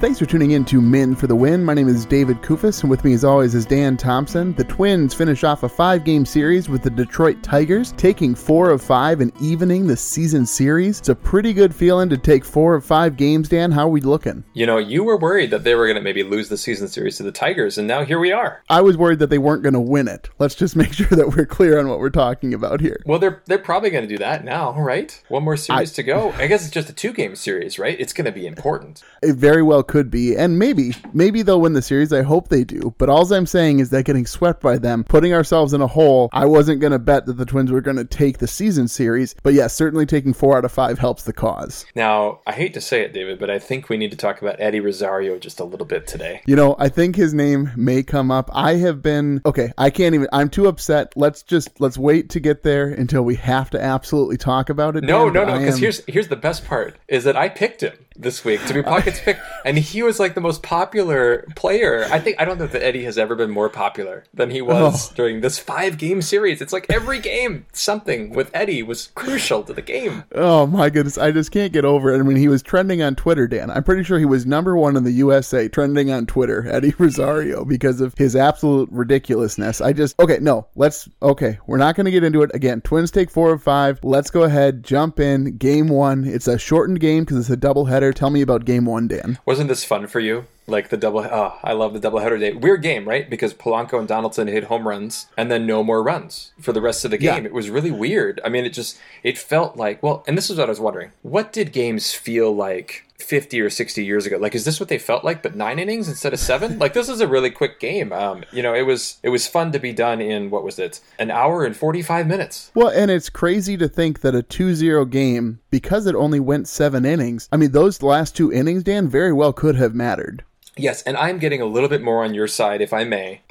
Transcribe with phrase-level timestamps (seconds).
[0.00, 1.62] Thanks for tuning in to Men for the Win.
[1.62, 4.54] My name is David Kufis, and with me, as always, is Dan Thompson.
[4.54, 8.80] The Twins finish off a five game series with the Detroit Tigers, taking four of
[8.80, 11.00] five and evening the season series.
[11.00, 13.72] It's a pretty good feeling to take four of five games, Dan.
[13.72, 14.42] How are we looking?
[14.54, 17.18] You know, you were worried that they were going to maybe lose the season series
[17.18, 18.62] to the Tigers, and now here we are.
[18.70, 20.30] I was worried that they weren't going to win it.
[20.38, 23.02] Let's just make sure that we're clear on what we're talking about here.
[23.04, 25.22] Well, they're they're probably going to do that now, right?
[25.28, 26.32] One more series I, to go.
[26.38, 28.00] I guess it's just a two game series, right?
[28.00, 29.02] It's going to be important.
[29.22, 32.12] It very well could be, and maybe, maybe they'll win the series.
[32.12, 32.94] I hope they do.
[32.96, 36.30] But all I'm saying is that getting swept by them, putting ourselves in a hole.
[36.32, 39.34] I wasn't going to bet that the Twins were going to take the season series,
[39.42, 41.84] but yes, yeah, certainly taking four out of five helps the cause.
[41.96, 44.60] Now, I hate to say it, David, but I think we need to talk about
[44.60, 46.40] Eddie Rosario just a little bit today.
[46.46, 48.48] You know, I think his name may come up.
[48.52, 49.72] I have been okay.
[49.76, 50.28] I can't even.
[50.32, 51.12] I'm too upset.
[51.16, 55.02] Let's just let's wait to get there until we have to absolutely talk about it.
[55.02, 55.58] No, Dan, no, no.
[55.58, 55.80] Because am...
[55.80, 59.20] here's here's the best part is that I picked him this week to be Puckett's
[59.20, 62.06] pick, and he was like the most popular player.
[62.10, 65.10] I think I don't know that Eddie has ever been more popular than he was
[65.10, 65.14] oh.
[65.14, 66.60] during this five game series.
[66.60, 70.24] It's like every game, something with Eddie was crucial to the game.
[70.34, 72.18] Oh my goodness, I just can't get over it.
[72.18, 73.70] I mean, he was trending on Twitter, Dan.
[73.70, 77.64] I'm pretty sure he was number one in the USA trending on Twitter, Eddie Rosario,
[77.64, 79.80] because of his absolute ridiculousness.
[79.80, 82.80] I just okay, no, let's okay, we're not going to get into it again.
[82.80, 84.00] Twins take four of five.
[84.02, 85.56] Let's go ahead, jump in.
[85.56, 86.24] Game one.
[86.24, 87.56] It's a shortened game because it's a
[88.00, 89.38] doubleheader Tell me about game one, Dan.
[89.44, 90.46] Wasn't this fun for you?
[90.66, 92.52] Like the double, oh, I love the doubleheader day.
[92.52, 93.28] Weird game, right?
[93.28, 97.04] Because Polanco and Donaldson hit home runs and then no more runs for the rest
[97.04, 97.44] of the game.
[97.44, 97.48] Yeah.
[97.48, 98.40] It was really weird.
[98.44, 101.12] I mean, it just, it felt like, well, and this is what I was wondering.
[101.22, 104.36] What did games feel like 50 or 60 years ago.
[104.38, 106.78] Like is this what they felt like but nine innings instead of seven?
[106.78, 108.12] Like this is a really quick game.
[108.12, 111.00] Um you know it was it was fun to be done in what was it
[111.18, 112.70] an hour and 45 minutes.
[112.74, 117.04] Well and it's crazy to think that a 2-0 game because it only went seven
[117.04, 120.44] innings i mean those last two innings dan very well could have mattered.
[120.76, 123.42] Yes, and I'm getting a little bit more on your side, if I may.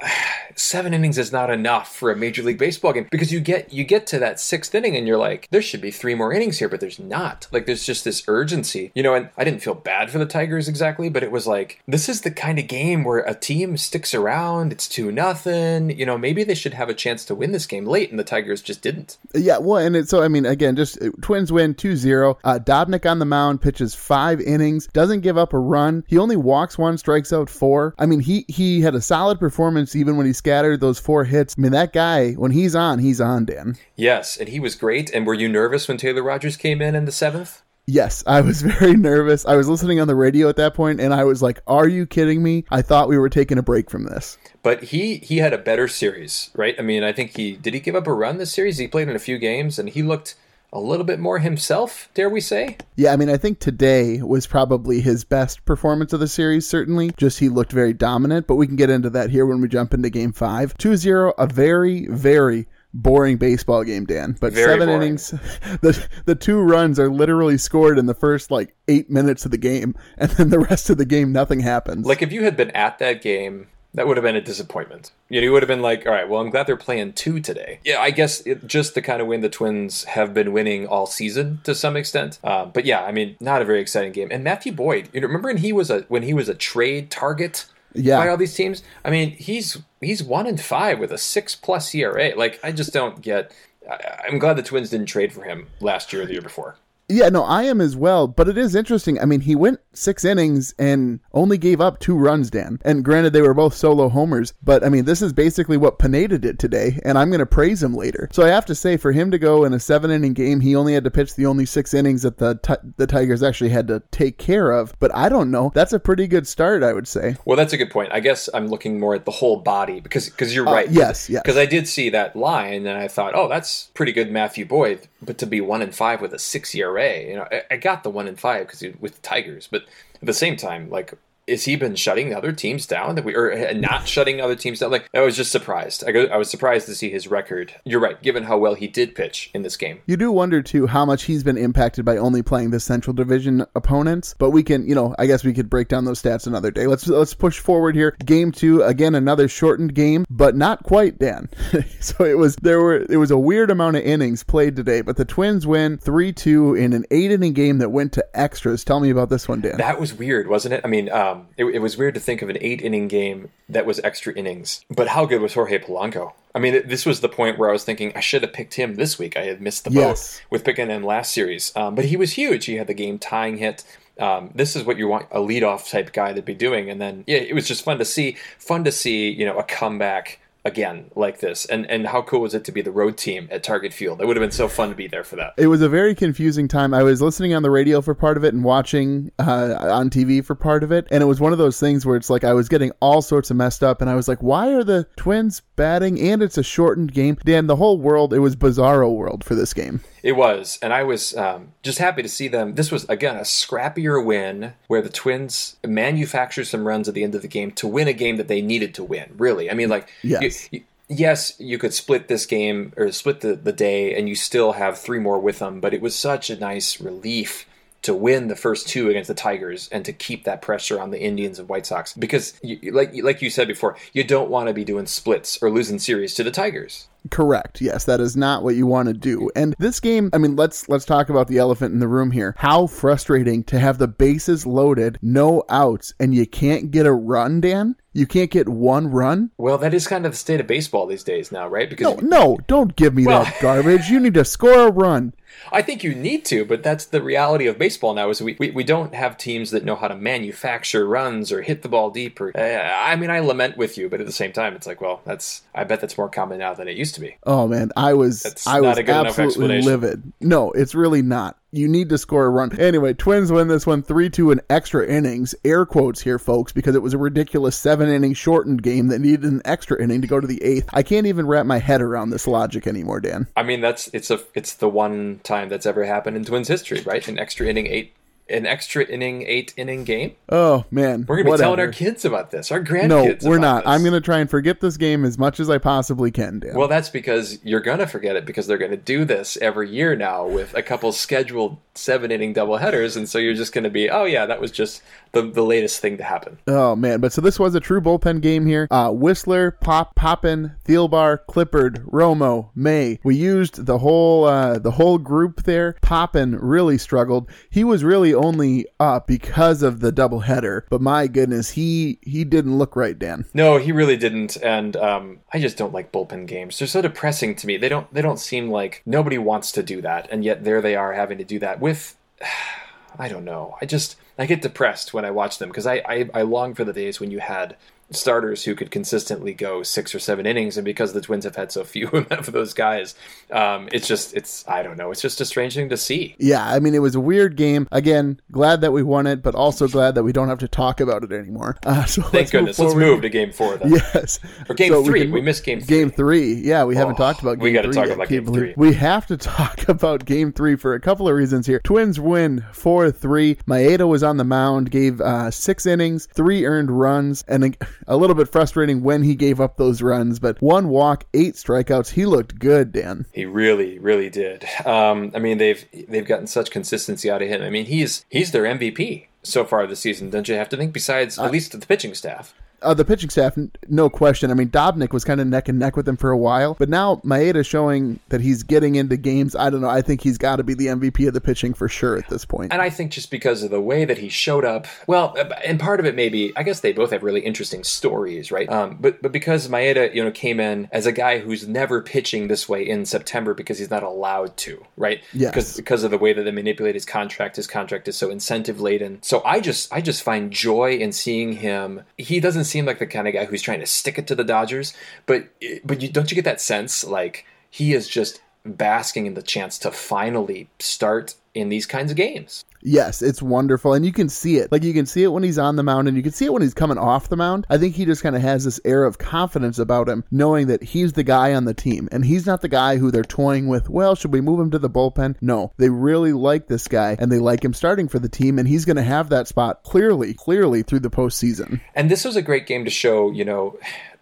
[0.60, 3.82] Seven innings is not enough for a Major League Baseball game because you get you
[3.82, 6.68] get to that sixth inning and you're like, there should be three more innings here,
[6.68, 7.48] but there's not.
[7.50, 9.14] Like there's just this urgency, you know.
[9.14, 12.20] And I didn't feel bad for the Tigers exactly, but it was like this is
[12.20, 14.70] the kind of game where a team sticks around.
[14.70, 15.98] It's two nothing.
[15.98, 18.24] You know, maybe they should have a chance to win this game late, and the
[18.24, 19.16] Tigers just didn't.
[19.34, 22.36] Yeah, well, and it, so I mean, again, just uh, Twins win 2-0.
[22.44, 26.04] Uh, Dobnak on the mound pitches five innings, doesn't give up a run.
[26.06, 27.94] He only walks one strikes out four.
[27.98, 31.54] I mean, he he had a solid performance even when he scattered those four hits.
[31.56, 33.76] I mean, that guy when he's on, he's on, Dan.
[33.94, 35.08] Yes, and he was great.
[35.10, 37.62] And were you nervous when Taylor Rogers came in in the seventh?
[37.86, 39.46] Yes, I was very nervous.
[39.46, 42.04] I was listening on the radio at that point, and I was like, "Are you
[42.04, 44.38] kidding me?" I thought we were taking a break from this.
[44.64, 46.74] But he he had a better series, right?
[46.76, 48.78] I mean, I think he did he give up a run this series?
[48.78, 50.34] He played in a few games, and he looked
[50.72, 52.76] a little bit more himself, dare we say?
[52.96, 57.10] Yeah, I mean, I think today was probably his best performance of the series, certainly.
[57.16, 59.94] Just he looked very dominant, but we can get into that here when we jump
[59.94, 60.76] into game five.
[60.78, 64.36] 2 0, a very, very boring baseball game, Dan.
[64.40, 65.02] But very seven boring.
[65.02, 65.30] innings,
[65.80, 69.58] the the two runs are literally scored in the first like eight minutes of the
[69.58, 72.06] game, and then the rest of the game nothing happens.
[72.06, 75.10] Like if you had been at that game that would have been a disappointment.
[75.28, 77.40] You know, you would have been like, all right, well, I'm glad they're playing two
[77.40, 77.80] today.
[77.84, 81.06] Yeah, I guess it, just the kind of win the Twins have been winning all
[81.06, 82.38] season to some extent.
[82.44, 84.28] Uh, but yeah, I mean, not a very exciting game.
[84.30, 87.10] And Matthew Boyd, you know, remember when he was a when he was a trade
[87.10, 88.16] target yeah.
[88.16, 88.82] by all these teams?
[89.04, 92.32] I mean, he's he's one in five with a six plus ERA.
[92.36, 93.52] Like, I just don't get.
[93.90, 96.76] I, I'm glad the Twins didn't trade for him last year or the year before.
[97.10, 98.28] Yeah, no, I am as well.
[98.28, 99.20] But it is interesting.
[99.20, 102.78] I mean, he went six innings and only gave up two runs, Dan.
[102.84, 104.54] And granted, they were both solo homers.
[104.62, 107.82] But I mean, this is basically what Pineda did today, and I'm going to praise
[107.82, 108.28] him later.
[108.32, 110.76] So I have to say, for him to go in a seven inning game, he
[110.76, 113.88] only had to pitch the only six innings that the t- the Tigers actually had
[113.88, 114.94] to take care of.
[115.00, 115.72] But I don't know.
[115.74, 117.36] That's a pretty good start, I would say.
[117.44, 118.12] Well, that's a good point.
[118.12, 120.90] I guess I'm looking more at the whole body because because you're uh, right.
[120.90, 121.42] Yes, yes.
[121.42, 125.08] Because I did see that line and I thought, oh, that's pretty good, Matthew Boyd.
[125.22, 127.28] But to be one and five with a six ERA ERA.
[127.28, 129.82] You know, I, I got the one in five because with the Tigers, but
[130.14, 131.14] at the same time, like
[131.50, 134.78] has he been shutting the other teams down that we or not shutting other teams
[134.78, 134.90] down?
[134.90, 136.04] Like I was just surprised.
[136.06, 137.74] I, go, I was surprised to see his record.
[137.84, 140.00] You're right, given how well he did pitch in this game.
[140.06, 143.66] You do wonder too how much he's been impacted by only playing the Central Division
[143.74, 144.34] opponents.
[144.38, 146.86] But we can, you know, I guess we could break down those stats another day.
[146.86, 148.16] Let's let's push forward here.
[148.24, 151.18] Game two again, another shortened game, but not quite.
[151.18, 151.48] Dan.
[152.00, 155.16] so it was there were it was a weird amount of innings played today, but
[155.16, 158.84] the Twins win three two in an eight inning game that went to extras.
[158.84, 159.78] Tell me about this one, Dan.
[159.78, 160.82] That was weird, wasn't it?
[160.84, 161.10] I mean.
[161.10, 164.00] Um, um, it, it, was weird to think of an eight inning game that was
[164.00, 164.84] extra innings.
[164.90, 166.32] But how good was Jorge Polanco?
[166.54, 168.96] I mean, this was the point where I was thinking I should have picked him
[168.96, 169.36] this week.
[169.36, 170.38] I had missed the yes.
[170.38, 171.74] boat with picking him last series.
[171.76, 172.66] Um, but he was huge.
[172.66, 173.84] He had the game tying hit.
[174.18, 176.90] Um, this is what you want a leadoff type guy to be doing.
[176.90, 178.36] And then, yeah, it was just fun to see.
[178.58, 181.64] Fun to see, you know, a comeback again like this.
[181.66, 184.26] And and how cool was it to be the road team at target field it
[184.26, 185.54] would have been so fun to be there for that.
[185.56, 186.94] It was a very confusing time.
[186.94, 190.44] I was listening on the radio for part of it and watching uh, on tv
[190.44, 191.06] for part of it.
[191.10, 193.50] And it was one of those things where it's like i was getting all sorts
[193.50, 196.20] of messed up and i was like why are the twins batting?
[196.20, 197.38] And it's a shortened game.
[197.42, 200.00] Dan the whole world it was bizarro world for this game.
[200.22, 202.74] It was, and I was um, just happy to see them.
[202.74, 207.34] This was again a scrappier win where the Twins manufactured some runs at the end
[207.34, 209.32] of the game to win a game that they needed to win.
[209.38, 210.42] Really, I mean, like yes.
[210.42, 214.34] You, you, yes, you could split this game or split the, the day and you
[214.34, 217.66] still have three more with them, but it was such a nice relief
[218.02, 221.20] to win the first two against the Tigers and to keep that pressure on the
[221.20, 224.74] Indians and White Sox because, you, like like you said before, you don't want to
[224.74, 227.08] be doing splits or losing series to the Tigers.
[227.30, 227.82] Correct.
[227.82, 229.50] Yes, that is not what you want to do.
[229.54, 232.54] And this game, I mean, let's let's talk about the elephant in the room here.
[232.56, 237.60] How frustrating to have the bases loaded, no outs, and you can't get a run,
[237.60, 237.96] Dan?
[238.12, 239.50] You can't get one run?
[239.56, 241.88] Well, that is kind of the state of baseball these days now, right?
[241.88, 244.08] Because No, no, don't give me well, that garbage.
[244.08, 245.32] You need to score a run.
[245.72, 248.30] I think you need to, but that's the reality of baseball now.
[248.30, 251.82] Is we, we, we don't have teams that know how to manufacture runs or hit
[251.82, 252.40] the ball deep.
[252.40, 255.00] Or uh, I mean, I lament with you, but at the same time, it's like,
[255.00, 257.36] well, that's I bet that's more common now than it used to be.
[257.44, 260.32] Oh man, I was that's I was absolutely livid.
[260.40, 261.58] No, it's really not.
[261.72, 262.76] You need to score a run.
[262.80, 265.54] Anyway, Twins win this one 3 2 in extra innings.
[265.64, 269.44] Air quotes here, folks, because it was a ridiculous seven inning shortened game that needed
[269.44, 270.88] an extra inning to go to the eighth.
[270.92, 273.46] I can't even wrap my head around this logic anymore, Dan.
[273.56, 277.02] I mean, that's it's a it's the one time that's ever happened in Twins history,
[277.02, 277.26] right?
[277.28, 278.14] An extra inning eight
[278.50, 280.34] an extra inning, eight inning game.
[280.48, 281.64] Oh man, we're gonna be whatever.
[281.64, 283.42] telling our kids about this, our grandkids.
[283.42, 283.84] No, we're not.
[283.84, 283.92] This.
[283.92, 286.60] I'm gonna try and forget this game as much as I possibly can.
[286.60, 286.74] Dan.
[286.74, 290.46] Well, that's because you're gonna forget it because they're gonna do this every year now
[290.46, 294.24] with a couple scheduled seven inning double headers, and so you're just gonna be, oh
[294.24, 295.02] yeah, that was just
[295.32, 296.58] the, the latest thing to happen.
[296.66, 298.88] Oh man, but so this was a true bullpen game here.
[298.90, 303.18] Uh, Wisler, Pop, Poppen, Thielbar, Clippard, Romo, May.
[303.22, 305.96] We used the whole uh, the whole group there.
[306.02, 307.48] Poppen really struggled.
[307.70, 310.82] He was really only up because of the doubleheader.
[310.88, 313.46] But my goodness, he he didn't look right, Dan.
[313.54, 314.56] No, he really didn't.
[314.62, 316.78] And um, I just don't like bullpen games.
[316.78, 317.76] They're so depressing to me.
[317.76, 320.96] They don't they don't seem like nobody wants to do that, and yet there they
[320.96, 322.16] are having to do that with.
[323.18, 323.76] I don't know.
[323.82, 326.84] I just I get depressed when I watch them because I, I I long for
[326.84, 327.76] the days when you had
[328.10, 331.72] starters who could consistently go six or seven innings, and because the Twins have had
[331.72, 333.14] so few of those guys,
[333.50, 336.34] um, it's just it's I don't know, it's just a strange thing to see.
[336.38, 337.88] Yeah, I mean, it was a weird game.
[337.92, 341.00] Again, glad that we won it, but also glad that we don't have to talk
[341.00, 341.76] about it anymore.
[341.90, 342.78] Uh, so Thank goodness.
[342.78, 343.76] Move let's move to Game Four.
[343.76, 343.90] Then.
[343.90, 345.26] Yes, or Game so Three.
[345.26, 345.98] We, we, missed Game Three.
[345.98, 346.54] Game Three.
[346.54, 347.54] Yeah, we oh, haven't talked about.
[347.54, 348.14] Game We got to talk yet.
[348.14, 348.74] about Game Three.
[348.76, 351.80] We have to talk about Game Three for a couple of reasons here.
[351.80, 353.56] Twins win four three.
[353.66, 357.72] Maeda was on the mound, gave uh, six innings, three earned runs, and a,
[358.06, 362.10] a little bit frustrating when he gave up those runs, but one walk, eight strikeouts.
[362.10, 363.26] He looked good, Dan.
[363.32, 364.64] He really, really did.
[364.84, 367.62] Um, I mean, they've they've gotten such consistency out of him.
[367.62, 370.92] I mean, he's he's their MVP so far this season, don't you have to think?
[370.92, 372.54] Besides, at uh, least the pitching staff.
[372.82, 373.56] Uh, the pitching staff,
[373.88, 374.50] no question.
[374.50, 376.88] I mean, Dobnak was kind of neck and neck with him for a while, but
[376.88, 379.54] now Maeda showing that he's getting into games.
[379.54, 379.88] I don't know.
[379.88, 382.44] I think he's got to be the MVP of the pitching for sure at this
[382.44, 382.72] point.
[382.72, 386.00] And I think just because of the way that he showed up, well, and part
[386.00, 388.68] of it maybe, I guess they both have really interesting stories, right?
[388.70, 392.48] Um, but but because Maeda, you know, came in as a guy who's never pitching
[392.48, 395.22] this way in September because he's not allowed to, right?
[395.32, 395.50] Yeah.
[395.50, 398.80] Because because of the way that they manipulate his contract, his contract is so incentive
[398.80, 399.22] laden.
[399.22, 402.02] So I just I just find joy in seeing him.
[402.16, 404.44] He doesn't seem like the kind of guy who's trying to stick it to the
[404.44, 404.94] Dodgers,
[405.26, 405.48] but
[405.84, 409.78] but you don't you get that sense like he is just basking in the chance
[409.78, 412.64] to finally start in these kinds of games.
[412.82, 413.94] Yes, it's wonderful.
[413.94, 414.72] And you can see it.
[414.72, 416.52] Like you can see it when he's on the mound and you can see it
[416.52, 417.66] when he's coming off the mound.
[417.68, 420.82] I think he just kind of has this air of confidence about him, knowing that
[420.82, 422.08] he's the guy on the team.
[422.12, 424.78] And he's not the guy who they're toying with, well, should we move him to
[424.78, 425.36] the bullpen?
[425.40, 425.72] No.
[425.76, 428.84] They really like this guy and they like him starting for the team and he's
[428.84, 431.80] gonna have that spot clearly, clearly through the postseason.
[431.94, 433.78] And this was a great game to show, you know,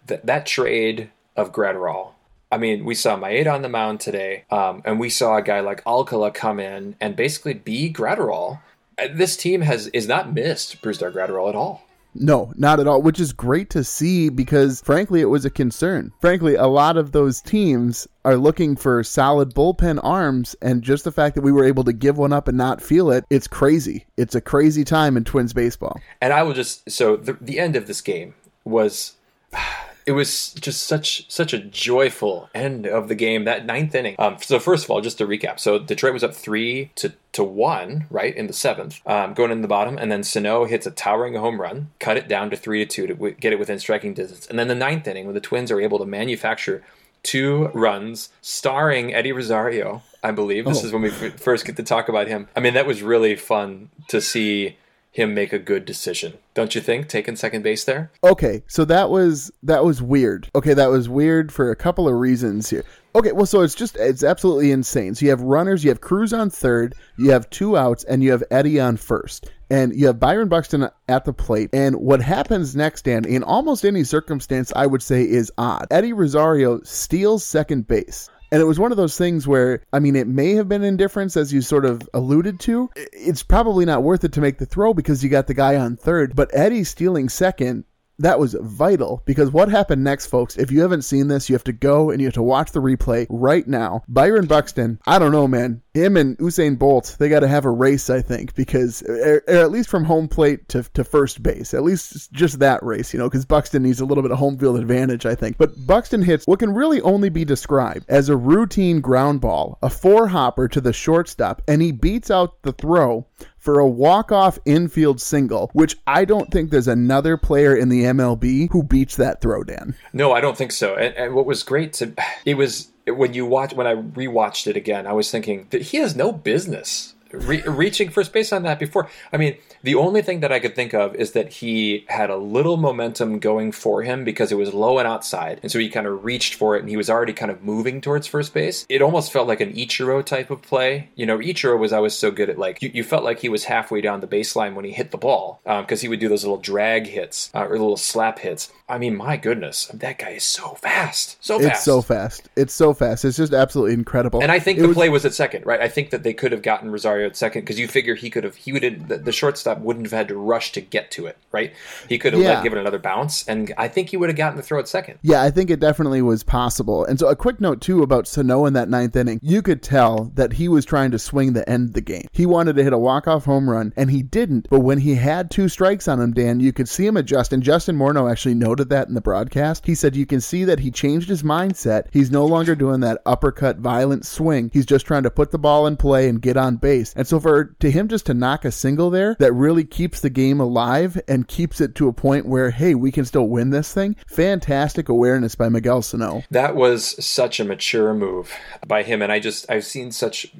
[0.07, 2.13] that that trade of Graterol
[2.51, 5.59] I mean, we saw Maeda on the mound today, um, and we saw a guy
[5.59, 8.59] like Alcala come in and basically be Graterol.
[8.97, 11.85] Uh, this team has is not missed Brusdar Graterol at all.
[12.15, 16.11] No, not at all, which is great to see because frankly, it was a concern.
[16.19, 21.11] Frankly, a lot of those teams are looking for solid bullpen arms, and just the
[21.11, 24.05] fact that we were able to give one up and not feel it, it's crazy.
[24.17, 26.01] It's a crazy time in Twins baseball.
[26.19, 29.13] And I will just, so the, the end of this game was
[30.09, 34.15] it was just such such a joyful end of the game that ninth inning.
[34.17, 37.43] Um, so first of all, just to recap, so Detroit was up three to to
[37.43, 40.91] one, right in the seventh, um, going in the bottom, and then Sano hits a
[40.91, 43.77] towering home run, cut it down to three to two to w- get it within
[43.77, 46.83] striking distance, and then the ninth inning when the Twins are able to manufacture
[47.21, 50.01] two runs starring Eddie Rosario.
[50.23, 50.87] I believe this oh.
[50.87, 52.47] is when we f- first get to talk about him.
[52.55, 54.75] I mean, that was really fun to see
[55.19, 56.37] him make a good decision.
[56.53, 58.11] Don't you think taking second base there?
[58.23, 60.49] Okay, so that was that was weird.
[60.55, 62.83] Okay, that was weird for a couple of reasons here.
[63.15, 65.15] Okay, well so it's just it's absolutely insane.
[65.15, 68.31] So you have runners, you have Cruz on third, you have two outs and you
[68.31, 69.49] have Eddie on first.
[69.71, 71.69] And you have Byron Buxton at the plate.
[71.73, 75.85] And what happens next, Dan, in almost any circumstance, I would say is odd.
[75.91, 78.31] Eddie Rosario steals second base.
[78.51, 81.37] And it was one of those things where, I mean, it may have been indifference,
[81.37, 82.89] as you sort of alluded to.
[82.95, 85.97] It's probably not worth it to make the throw because you got the guy on
[85.97, 86.35] third.
[86.35, 87.85] But Eddie stealing second
[88.19, 91.63] that was vital because what happened next, folks, if you haven't seen this, you have
[91.63, 94.03] to go and you have to watch the replay right now.
[94.07, 95.81] Byron Buxton, I don't know, man.
[95.93, 99.71] Him and Usain Bolt, they got to have a race, I think, because or at
[99.71, 103.29] least from home plate to, to first base, at least just that race, you know,
[103.29, 105.57] because Buxton needs a little bit of home field advantage, I think.
[105.57, 109.89] But Buxton hits what can really only be described as a routine ground ball, a
[109.89, 113.25] four hopper to the shortstop, and he beats out the throw
[113.69, 118.71] for a walk-off infield single, which I don't think there's another player in the MLB
[118.71, 119.93] who beats that throw, Dan.
[120.11, 120.95] No, I don't think so.
[120.95, 122.11] And, and what was great to
[122.45, 125.97] it was when you watch when I rewatched it again, I was thinking that he
[125.97, 129.09] has no business re- reaching first base on that before.
[129.31, 132.37] I mean, the only thing that I could think of is that he had a
[132.37, 136.07] little momentum going for him because it was low and outside, and so he kind
[136.07, 138.85] of reached for it, and he was already kind of moving towards first base.
[138.89, 141.09] It almost felt like an Ichiro type of play.
[141.15, 143.65] You know, Ichiro was always so good at like you, you felt like he was
[143.65, 146.43] halfway down the baseline when he hit the ball because um, he would do those
[146.43, 148.71] little drag hits uh, or little slap hits.
[148.89, 151.71] I mean, my goodness, that guy is so fast, so fast.
[151.71, 152.49] It's so fast.
[152.55, 153.23] It's so fast.
[153.23, 154.41] It's just absolutely incredible.
[154.41, 154.97] And I think it the was...
[154.97, 155.79] play was at second, right?
[155.79, 158.43] I think that they could have gotten Rosario at second because you figure he could
[158.43, 161.37] have he would the, the, shortstop wouldn't have had to rush to get to it,
[161.51, 161.73] right?
[162.07, 162.55] He could have yeah.
[162.55, 165.19] let, given another bounce, and I think he would have gotten the throw at second.
[165.21, 167.05] Yeah, I think it definitely was possible.
[167.05, 170.31] And so a quick note too about Sano in that ninth inning, you could tell
[170.35, 172.27] that he was trying to swing the end of the game.
[172.31, 174.67] He wanted to hit a walk off home run, and he didn't.
[174.69, 177.53] But when he had two strikes on him, Dan, you could see him adjust.
[177.53, 179.85] And Justin Morneau actually noted that in the broadcast.
[179.85, 182.07] He said you can see that he changed his mindset.
[182.13, 184.69] He's no longer doing that uppercut violent swing.
[184.71, 187.13] He's just trying to put the ball in play and get on base.
[187.17, 190.29] And so for to him just to knock a single there that really keeps the
[190.29, 193.93] game alive and keeps it to a point where, hey, we can still win this
[193.93, 194.15] thing.
[194.27, 196.43] Fantastic awareness by Miguel Sano.
[196.49, 198.53] That was such a mature move
[198.87, 199.21] by him.
[199.21, 200.53] And I just, I've seen such,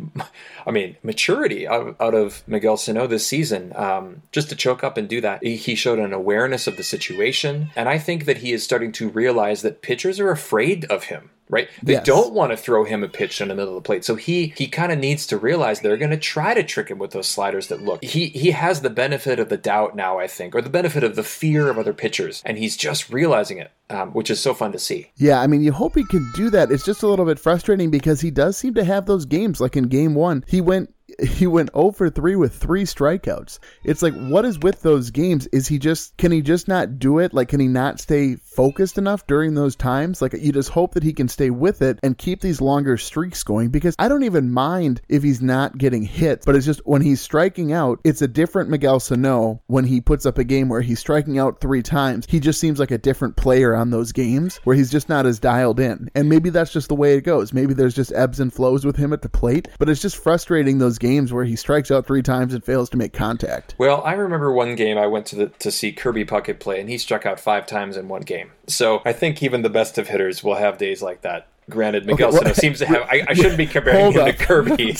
[0.67, 3.71] I mean, maturity out, out of Miguel Sano this season.
[3.77, 7.69] Um, just to choke up and do that, he showed an awareness of the situation.
[7.77, 11.29] And I think that he is starting to realize that pitchers are afraid of him
[11.49, 11.67] right?
[11.81, 12.05] They yes.
[12.05, 14.05] don't want to throw him a pitch in the middle of the plate.
[14.05, 16.99] So he he kind of needs to realize they're going to try to trick him
[16.99, 18.03] with those sliders that look.
[18.03, 21.15] He he has the benefit of the doubt now, I think, or the benefit of
[21.15, 23.71] the fear of other pitchers, and he's just realizing it.
[23.91, 25.09] Um, which is so fun to see.
[25.15, 26.71] Yeah, I mean, you hope he can do that.
[26.71, 29.59] It's just a little bit frustrating because he does seem to have those games.
[29.59, 33.59] Like in game one, he went he went 0 for 3 with three strikeouts.
[33.83, 35.47] It's like, what is with those games?
[35.47, 37.33] Is he just, can he just not do it?
[37.33, 40.21] Like, can he not stay focused enough during those times?
[40.21, 43.43] Like, you just hope that he can stay with it and keep these longer streaks
[43.43, 47.01] going because I don't even mind if he's not getting hit, but it's just when
[47.01, 50.81] he's striking out, it's a different Miguel Sano when he puts up a game where
[50.81, 52.25] he's striking out three times.
[52.29, 55.39] He just seems like a different player on those games where he's just not as
[55.39, 56.09] dialed in.
[56.15, 57.53] And maybe that's just the way it goes.
[57.53, 60.77] Maybe there's just ebbs and flows with him at the plate, but it's just frustrating
[60.77, 63.75] those games where he strikes out three times and fails to make contact.
[63.77, 66.89] Well, I remember one game I went to the, to see Kirby Puckett play, and
[66.89, 68.51] he struck out five times in one game.
[68.67, 72.35] So I think even the best of hitters will have days like that Granted, Miguel
[72.35, 73.03] Okay, seems to have.
[73.03, 74.35] I, I shouldn't be comparing Hold him up.
[74.37, 74.95] to Kirby.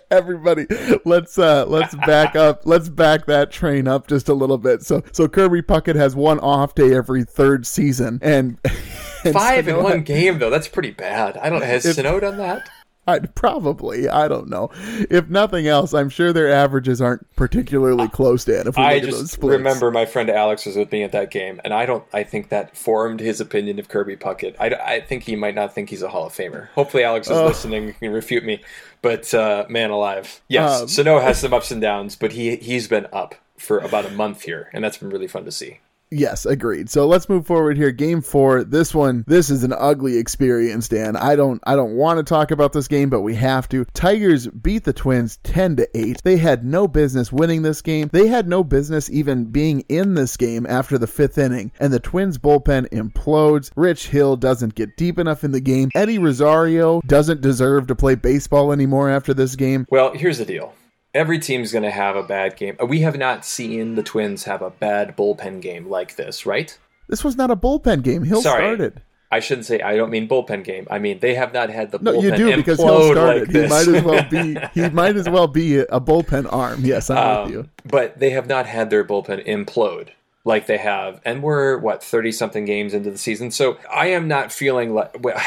[0.10, 0.66] Everybody,
[1.04, 2.62] let's uh let's back up.
[2.64, 4.82] Let's back that train up just a little bit.
[4.82, 8.58] So so Kirby Puckett has one off day every third season, and,
[9.24, 10.50] and Five in one game, though.
[10.50, 11.36] That's pretty bad.
[11.36, 11.62] I don't.
[11.62, 12.68] Has If- Sano done that?
[13.34, 14.08] Probably.
[14.08, 14.70] I don't know.
[15.10, 18.66] If nothing else, I'm sure their averages aren't particularly close, Dan.
[18.66, 21.72] If we I just remember my friend Alex was with me at that game, and
[21.72, 22.04] I don't.
[22.12, 24.56] I think that formed his opinion of Kirby Puckett.
[24.60, 26.68] I, I think he might not think he's a Hall of Famer.
[26.70, 27.46] Hopefully, Alex is Oh.
[27.46, 28.60] listening and can refute me.
[29.00, 32.88] But uh, man alive, yes, Um, Sano has some ups and downs, but he he's
[32.88, 35.80] been up for about a month here, and that's been really fun to see.
[36.10, 36.88] Yes, agreed.
[36.88, 37.90] So let's move forward here.
[37.90, 38.64] Game four.
[38.64, 41.16] This one, this is an ugly experience, Dan.
[41.16, 43.84] I don't, I don't want to talk about this game, but we have to.
[43.92, 46.22] Tigers beat the Twins ten to eight.
[46.22, 48.08] They had no business winning this game.
[48.12, 52.00] They had no business even being in this game after the fifth inning, and the
[52.00, 53.70] Twins bullpen implodes.
[53.76, 55.90] Rich Hill doesn't get deep enough in the game.
[55.94, 59.86] Eddie Rosario doesn't deserve to play baseball anymore after this game.
[59.90, 60.72] Well, here's the deal.
[61.14, 62.76] Every team's going to have a bad game.
[62.86, 66.76] We have not seen the Twins have a bad bullpen game like this, right?
[67.08, 68.22] This was not a bullpen game.
[68.24, 68.62] Hill Sorry.
[68.62, 69.02] started.
[69.30, 69.80] I shouldn't say.
[69.80, 70.86] I don't mean bullpen game.
[70.90, 73.54] I mean they have not had the No, bullpen you do because Hill implode started.
[73.54, 74.56] like he might as well be.
[74.74, 76.80] He might as well be a bullpen arm.
[76.84, 77.60] Yes, I'm with you.
[77.60, 80.08] Um, but they have not had their bullpen implode
[80.44, 83.50] like they have, and we're what thirty something games into the season.
[83.50, 85.14] So I am not feeling like.
[85.22, 85.38] Well,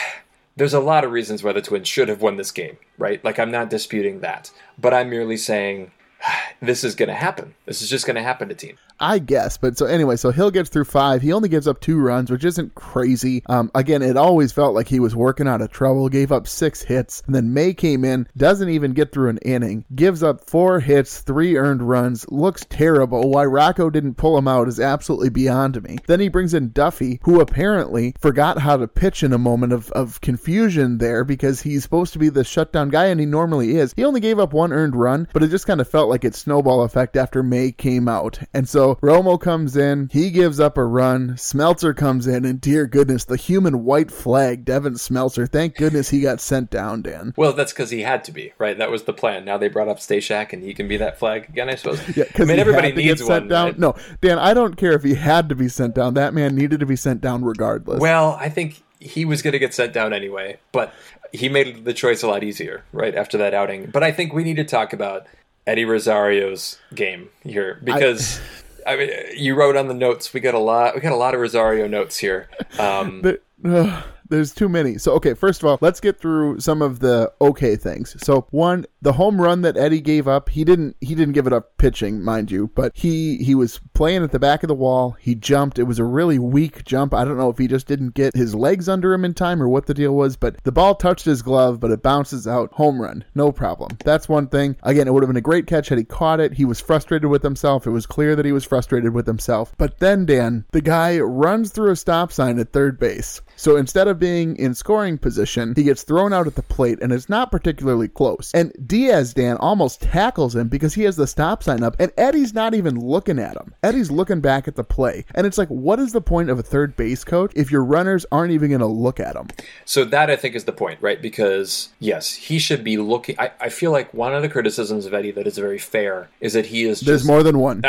[0.56, 3.24] there's a lot of reasons why the Twins should have won this game, right?
[3.24, 5.92] Like I'm not disputing that, but I'm merely saying
[6.62, 7.56] this is going to happen.
[7.66, 8.80] This is just going to happen to teams.
[9.02, 9.58] I guess.
[9.58, 11.22] But so anyway, so Hill gets through five.
[11.22, 13.44] He only gives up two runs, which isn't crazy.
[13.48, 16.08] Um, again, it always felt like he was working out of trouble.
[16.08, 19.86] Gave up six hits, and then May came in, doesn't even get through an inning,
[19.96, 23.30] gives up four hits, three earned runs, looks terrible.
[23.30, 25.98] Why Rocco didn't pull him out is absolutely beyond me.
[26.06, 29.92] Then he brings in Duffey, who apparently forgot how to pitch in a moment of,
[29.92, 33.94] of confusion there because he's supposed to be the shutdown guy, and he normally is.
[33.96, 36.36] He only gave up one earned run, but it just kind of felt like it
[36.36, 38.40] snowball effect after May came out.
[38.54, 41.32] And so Romo comes in, he gives up a run.
[41.32, 45.50] Smeltzer comes in, and dear goodness, the human white flag, Devin Smeltzer.
[45.50, 47.34] Thank goodness he got sent down, Dan.
[47.38, 48.78] Well, that's because he had to be, right?
[48.78, 49.46] That was the plan.
[49.46, 52.00] Now they brought up Stashak, and he can be that flag again, I suppose.
[52.16, 53.48] Yeah, I because mean, everybody needs one.
[53.48, 53.66] down.
[53.68, 53.80] right?
[53.80, 56.16] No, Dan, I don't care if he had to be sent down.
[56.16, 58.00] That man needed to be sent down regardless.
[58.00, 60.94] Well, I think he was going to get sent down anyway, but
[61.32, 63.90] he made the choice a lot easier, right, after that outing.
[63.92, 65.26] But I think we need to talk about
[65.66, 68.42] Eddie Rosario's game here because I,
[68.96, 70.34] mean, you wrote on the notes.
[70.34, 70.96] We got a lot.
[70.96, 72.50] We got a lot of Rosario notes here.
[72.80, 74.98] Um, There- ugh, there's too many.
[74.98, 78.16] So, okay, first of all, let's get through some of the okay things.
[78.24, 81.54] So, one, the home run that Eddie gave up, he didn't he didn't give it
[81.54, 85.16] up pitching, mind you, but he he was playing at the back of the wall.
[85.20, 85.78] He jumped.
[85.78, 87.14] It was a really weak jump.
[87.14, 89.68] I don't know if he just didn't get his legs under him in time or
[89.68, 92.72] what the deal was, but the ball touched his glove, but it bounces out.
[92.74, 93.26] Home run.
[93.36, 93.98] No problem.
[94.04, 94.78] That's one thing.
[94.84, 96.54] Again, it would have been a great catch had he caught it.
[96.54, 97.86] He was frustrated with himself.
[97.86, 99.74] It was clear that he was frustrated with himself.
[99.78, 103.42] But then, Dan, the guy runs through a stop sign at third base.
[103.62, 107.14] So instead of being in scoring position, he gets thrown out at the plate and
[107.14, 108.50] it's not particularly close.
[108.56, 112.56] And Diaz, Dan, almost tackles him because he has the stop sign up and Eddie's
[112.56, 113.76] not even looking at him.
[113.84, 115.26] Eddie's looking back at the play.
[115.36, 118.26] And it's like, what is the point of a third base coach if your runners
[118.32, 119.50] aren't even going to look at him?
[119.86, 121.22] so that I think is the point, right?
[121.22, 123.36] Because yes, he should be looking.
[123.38, 126.54] I, I feel like one of the criticisms of Eddie that is very fair is
[126.54, 127.84] that he is There's more than one.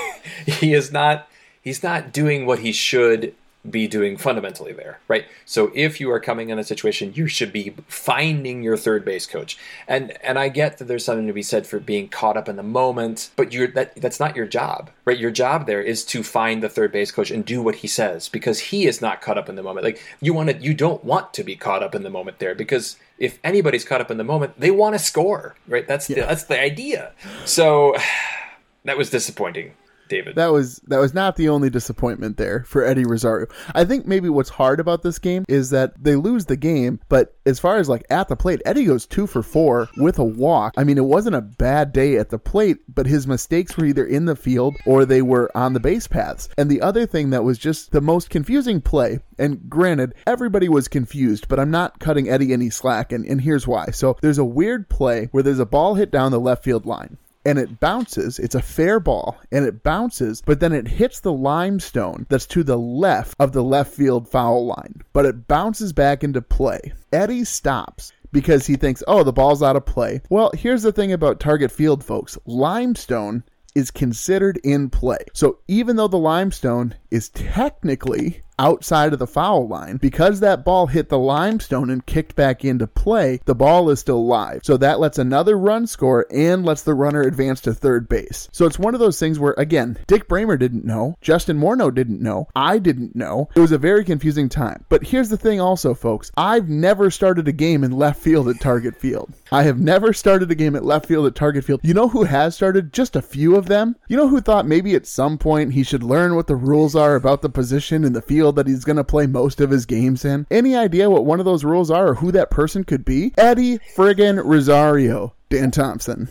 [0.46, 1.28] he is not
[1.60, 3.34] he's not doing what he should
[3.70, 5.26] be doing fundamentally there right?
[5.44, 9.26] So if you are coming in a situation you should be finding your third base
[9.26, 9.58] coach.
[9.86, 12.56] And and i get that there's something to be said for being caught up in
[12.56, 15.18] the moment but you're that that's not your job right?
[15.18, 18.28] Your job there is to find the third base coach and do what he says
[18.28, 19.84] because he is not caught up in the moment.
[19.84, 22.54] Like you want to you don't want to be caught up in the moment there
[22.54, 25.88] because if anybody's caught up in the moment they want to score right?
[25.88, 27.12] That's the that's the idea.
[27.46, 27.96] So
[28.84, 29.72] that was disappointing
[30.08, 33.46] david That was that was not the only disappointment there for Eddie Rosario.
[33.74, 37.36] I think maybe what's hard about this game is that they lose the game, but
[37.46, 40.74] as far as like at the plate, Eddie goes two for four with a walk.
[40.76, 44.04] I mean, it wasn't a bad day at the plate, but his mistakes were either
[44.04, 46.48] in the field or they were on the base paths.
[46.58, 50.88] And the other thing that was just the most confusing play, and granted, everybody was
[50.88, 53.86] confused, but I'm not cutting Eddie any slack, and, and here's why.
[53.86, 57.16] So there's a weird play where there's a ball hit down the left field line
[57.48, 58.38] and it bounces.
[58.38, 62.62] It's a fair ball and it bounces, but then it hits the limestone that's to
[62.62, 65.00] the left of the left field foul line.
[65.14, 66.92] But it bounces back into play.
[67.10, 70.20] Eddie stops because he thinks, oh, the ball's out of play.
[70.28, 75.24] Well, here's the thing about target field, folks limestone is considered in play.
[75.32, 79.96] So even though the limestone is technically outside of the foul line.
[79.96, 84.26] Because that ball hit the limestone and kicked back into play, the ball is still
[84.26, 84.60] live.
[84.64, 88.48] So that lets another run score and lets the runner advance to third base.
[88.52, 92.20] So it's one of those things where, again, Dick Bremer didn't know, Justin Morneau didn't
[92.20, 93.48] know, I didn't know.
[93.54, 94.84] It was a very confusing time.
[94.88, 96.30] But here's the thing also, folks.
[96.36, 99.32] I've never started a game in left field at Target Field.
[99.50, 101.80] I have never started a game at left field at Target Field.
[101.82, 102.92] You know who has started?
[102.92, 103.96] Just a few of them.
[104.08, 107.14] You know who thought maybe at some point he should learn what the rules are
[107.14, 110.24] about the position in the field that he's going to play most of his games
[110.24, 110.46] in?
[110.50, 113.32] Any idea what one of those rules are or who that person could be?
[113.38, 116.28] Eddie friggin' Rosario, Dan Thompson.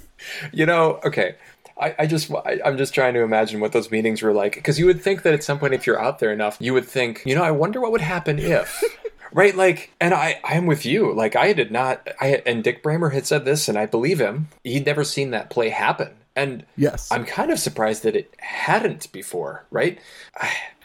[0.52, 1.36] You know, okay.
[1.80, 4.80] I, I just I, I'm just trying to imagine what those meetings were like because
[4.80, 7.22] you would think that at some point if you're out there enough you would think
[7.24, 8.84] you know I wonder what would happen if
[9.32, 13.10] right like and I I'm with you like I did not I and Dick Bremer
[13.10, 17.12] had said this and I believe him he'd never seen that play happen and Yes.
[17.12, 20.00] I'm kind of surprised that it hadn't before right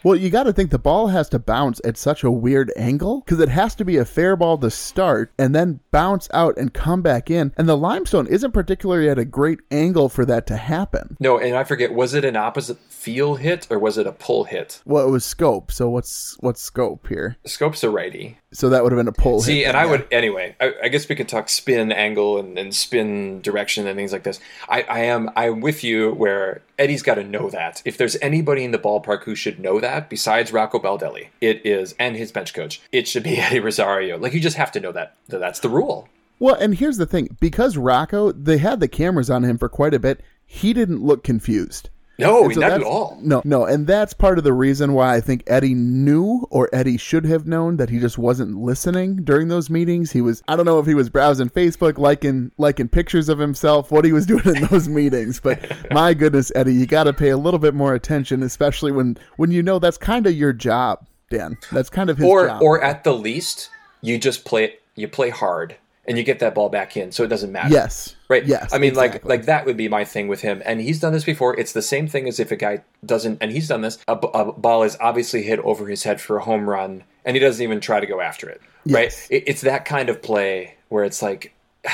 [0.03, 3.21] Well, you got to think the ball has to bounce at such a weird angle
[3.21, 6.73] because it has to be a fair ball to start and then bounce out and
[6.73, 7.53] come back in.
[7.55, 11.15] And the limestone isn't particularly at a great angle for that to happen.
[11.21, 14.43] no and I forget was it an opposite feel hit or was it a pull
[14.43, 15.71] hit Well, it was Schoop.
[15.71, 17.37] So what's what's Schoop here?
[17.45, 19.41] Schoop's a righty So that would have been a pull.
[19.41, 20.55] See, and I would anyway.
[20.61, 24.23] I, I guess we could talk spin angle and, and spin direction and things like
[24.23, 24.39] this.
[24.69, 27.81] I, I am I'm with you where Eddie's got to know that.
[27.83, 31.95] If there's anybody in the ballpark who should know that, besides Rocco Baldelli, it is
[31.99, 34.17] and his bench coach, it should be Eddie Rosario.
[34.17, 36.07] Like you just have to know that, that that's the rule.
[36.39, 39.93] Well, and here's the thing: because Rocco, they had the cameras on him for quite
[39.93, 40.21] a bit.
[40.45, 41.89] He didn't look confused.
[42.17, 43.17] No, so not at all.
[43.21, 46.97] No, no, and that's part of the reason why I think Eddie knew or Eddie
[46.97, 50.11] should have known that he just wasn't listening during those meetings.
[50.11, 53.91] He was I don't know if he was browsing Facebook, liking liking pictures of himself,
[53.91, 55.59] what he was doing in those meetings, but
[55.91, 59.51] my goodness, Eddie, you got to pay a little bit more attention, especially when when
[59.51, 61.57] you know that's kind of your job, Dan.
[61.71, 62.31] That's kind of his job.
[62.31, 62.61] Or job.
[62.61, 63.69] or at the least,
[64.01, 67.27] you just play you play hard and you get that ball back in, so it
[67.27, 67.69] doesn't matter.
[67.73, 68.15] yes.
[68.27, 68.45] Right.
[68.45, 68.73] Yes.
[68.73, 69.29] I mean, like, exactly.
[69.29, 71.57] like that would be my thing with him, and he's done this before.
[71.59, 73.97] It's the same thing as if a guy doesn't, and he's done this.
[74.07, 77.63] A ball is obviously hit over his head for a home run, and he doesn't
[77.63, 78.61] even try to go after it.
[78.85, 79.13] Right.
[79.29, 81.53] It, it's that kind of play where it's like.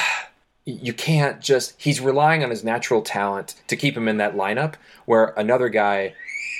[0.65, 1.73] You can't just.
[1.81, 6.13] He's relying on his natural talent to keep him in that lineup, where another guy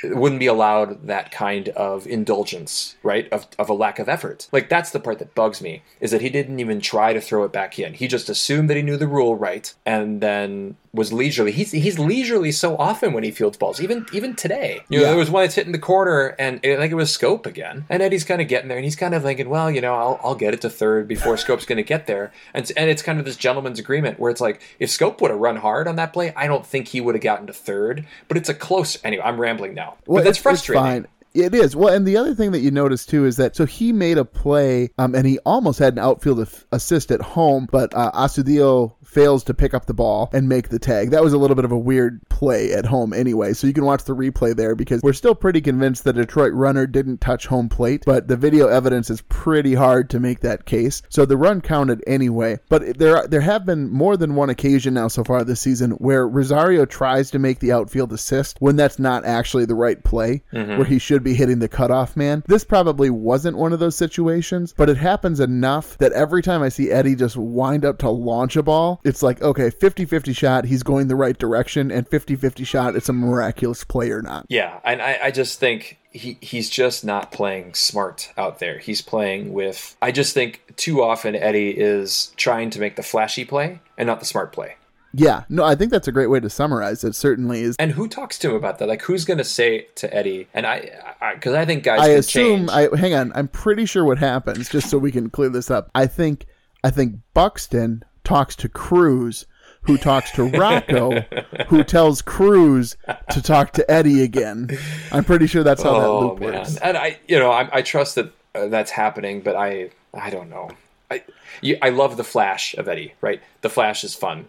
[0.04, 3.28] wouldn't be allowed that kind of indulgence, right?
[3.32, 4.48] Of, of a lack of effort.
[4.52, 7.44] Like that's the part that bugs me is that he didn't even try to throw
[7.44, 7.94] it back in.
[7.94, 11.52] He just assumed that he knew the rule right and then was leisurely.
[11.52, 14.82] He's he's leisurely so often when he fields balls, even even today.
[14.90, 15.10] You know, Yeah.
[15.12, 17.86] there was one that's hitting the corner and I think it was Schoop again.
[17.90, 20.20] And Eddie's kind of getting there and he's kind of thinking, well, you know, I'll,
[20.24, 22.32] I'll get it to third before Schoop's going to get there.
[22.54, 25.40] And and it's kind of this gentleman's agreement where it's like if Scope would have
[25.40, 28.06] run hard on that play, I don't think he would have gotten to third.
[28.28, 28.98] But it's a close.
[29.04, 29.79] Anyway, I'm rambling now.
[29.88, 31.08] Well, but that's it's- frustrating.
[31.36, 31.76] It is.
[31.76, 34.26] Well, and the other thing that you notice too is that so he made a
[34.26, 39.44] play, um, and he almost had an outfield assist at home, but uh, Astudillo fails
[39.46, 41.12] to pick up the ball and make the tag.
[41.12, 43.54] That was a little bit of a weird play at home anyway.
[43.54, 46.86] So you can watch the replay there because we're still pretty convinced the Detroit runner
[46.86, 51.02] didn't touch home plate, but the video evidence is pretty hard to make that case.
[51.10, 52.60] So the run counted anyway.
[52.70, 55.92] But there are, there have been more than one occasion now so far this season
[55.92, 60.44] where Rosario tries to make the outfield assist when that's not actually the right play,
[60.54, 60.78] mm-hmm.
[60.78, 62.44] where he should be hitting the cutoff man.
[62.48, 66.70] This probably wasn't one of those situations, but it happens enough that every time I
[66.70, 70.66] see Eddie just wind up to launch a ball, it's like, okay, 50 50 shot,
[70.66, 74.46] he's going the right direction, and 50 50 shot, it's a miraculous play or not.
[74.50, 78.80] Yeah, and I, I just think he he's just not playing smart out there.
[78.80, 79.96] He's playing with.
[80.02, 84.20] I just think too often Eddie is trying to make the flashy play and not
[84.20, 84.76] the smart play.
[85.14, 87.16] Yeah, no, I think that's a great way to summarize it.
[87.16, 87.76] Certainly is.
[87.80, 88.88] And who talks to him about that?
[88.88, 90.48] Like, who's going to say to Eddie?
[90.54, 90.92] And I,
[91.34, 92.68] because I, think guys I assume.
[92.68, 92.70] change.
[92.70, 93.32] I hang on.
[93.34, 94.70] I'm pretty sure what happens.
[94.70, 95.90] Just so we can clear this up.
[95.96, 96.46] I think.
[96.82, 99.48] I think Buxton talks to Cruz,
[99.82, 101.22] who talks to Rocco,
[101.68, 102.96] who tells Cruz
[103.32, 104.70] to talk to Eddie again.
[105.12, 106.78] I'm pretty sure that's how that oh loop man, works.
[106.78, 110.52] and I, you know, I, I trust that uh, that's happening, but I, I don't
[110.52, 110.70] know.
[111.10, 111.24] I,
[111.62, 113.16] you, I love the flash of Eddie.
[113.20, 114.48] Right, the flash is fun.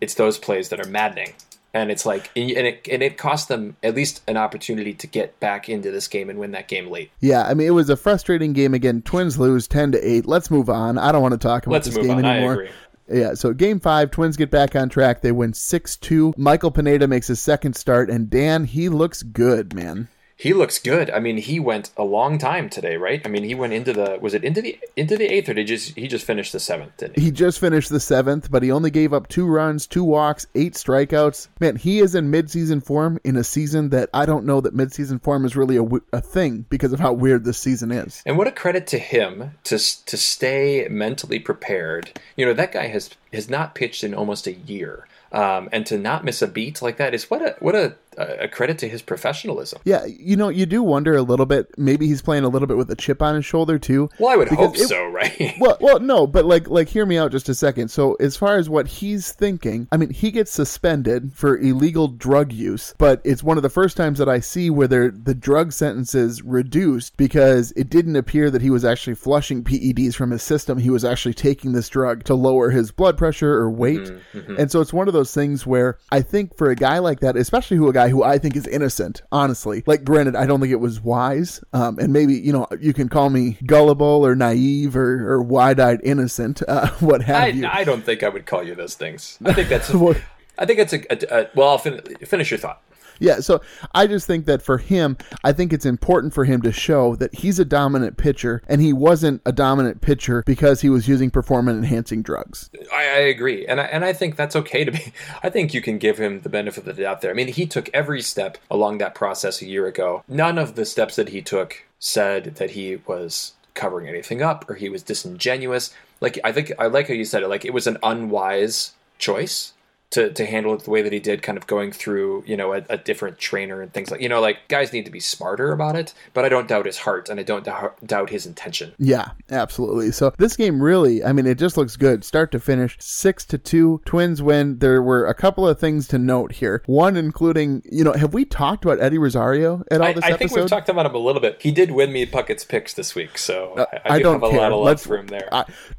[0.00, 1.32] It's those plays that are maddening.
[1.74, 5.40] And it's like, and it and it cost them at least an opportunity to get
[5.40, 7.10] back into this game and win that game late.
[7.20, 9.00] Yeah, I mean it was a frustrating game again.
[9.00, 10.26] Twins lose ten to eight.
[10.26, 10.98] Let's move on.
[10.98, 12.24] I don't want to talk about Let's this game on.
[12.26, 12.68] Anymore.
[13.08, 15.20] Yeah, so game five, Twins get back on track.
[15.20, 16.34] They win 6 2.
[16.36, 20.08] Michael Pineda makes his second start, and Dan, he looks good, man.
[20.42, 21.08] He looks good.
[21.08, 23.22] I mean, he went a long time today, right?
[23.24, 25.68] I mean, he went into the was it into the into the eighth or did
[25.68, 26.96] he just he just finished the seventh?
[26.96, 27.26] Didn't he?
[27.26, 30.74] He just finished the seventh, but he only gave up two runs, two walks, eight
[30.74, 31.46] strikeouts.
[31.60, 35.22] Man, he is in midseason form in a season that I don't know that midseason
[35.22, 38.20] form is really a, a thing because of how weird this season is.
[38.26, 42.18] And what a credit to him to to stay mentally prepared.
[42.36, 45.06] You know, that guy has has not pitched in almost a year.
[45.30, 48.48] Um, and to not miss a beat like that is what a what a a
[48.48, 49.80] credit to his professionalism.
[49.84, 51.68] Yeah, you know, you do wonder a little bit.
[51.78, 54.10] Maybe he's playing a little bit with a chip on his shoulder too.
[54.18, 55.54] Well, I would hope it, so, right?
[55.58, 57.88] well, well, no, but like, like, hear me out just a second.
[57.88, 62.52] So, as far as what he's thinking, I mean, he gets suspended for illegal drug
[62.52, 66.14] use, but it's one of the first times that I see where the drug sentence
[66.14, 70.78] is reduced because it didn't appear that he was actually flushing PEDs from his system.
[70.78, 74.70] He was actually taking this drug to lower his blood pressure or weight, mm-hmm, and
[74.70, 77.76] so it's one of those things where I think for a guy like that, especially
[77.76, 79.82] who a guy guy who I think is innocent, honestly.
[79.86, 81.62] Like, granted, I don't think it was wise.
[81.72, 85.80] Um, and maybe, you know, you can call me gullible or naive or, or wide
[85.80, 87.66] eyed innocent, uh, what have I, you.
[87.66, 89.38] I don't think I would call you those things.
[89.44, 89.90] I think that's.
[90.58, 91.70] I think it's a, a, a well.
[91.70, 92.82] I'll fin- finish your thought.
[93.22, 93.60] Yeah, so
[93.94, 97.32] I just think that for him, I think it's important for him to show that
[97.32, 101.76] he's a dominant pitcher, and he wasn't a dominant pitcher because he was using performance
[101.76, 102.68] enhancing drugs.
[102.92, 105.12] I, I, agree, and I, and I think that's okay to be.
[105.44, 107.30] I think you can give him the benefit of the doubt there.
[107.30, 110.24] I mean, he took every step along that process a year ago.
[110.26, 114.74] None of the steps that he took said that he was covering anything up or
[114.74, 115.94] he was disingenuous.
[116.20, 117.48] Like I think I like how you said it.
[117.48, 119.72] Like it was an unwise choice
[120.12, 122.74] to, to handle it the way that he did, kind of going through, you know,
[122.74, 125.72] a, a, different trainer and things like, you know, like guys need to be smarter
[125.72, 128.92] about it, but I don't doubt his heart and I don't doubt, doubt his intention.
[128.98, 130.12] Yeah, absolutely.
[130.12, 133.58] So this game really, I mean, it just looks good, start to finish, six to
[133.58, 134.02] two.
[134.04, 134.78] Twins win.
[134.78, 136.82] There were a couple of things to note here.
[136.84, 140.26] One, including, you know, have we talked about Eddie Rosario at all I, this I
[140.28, 140.38] episode?
[140.38, 141.62] think we've talked about him a little bit.
[141.62, 144.42] He did win me Puckett's picks this week, so uh, I, I, do don't have
[144.42, 144.60] a care.
[144.60, 145.48] lot of love Let's, for him there.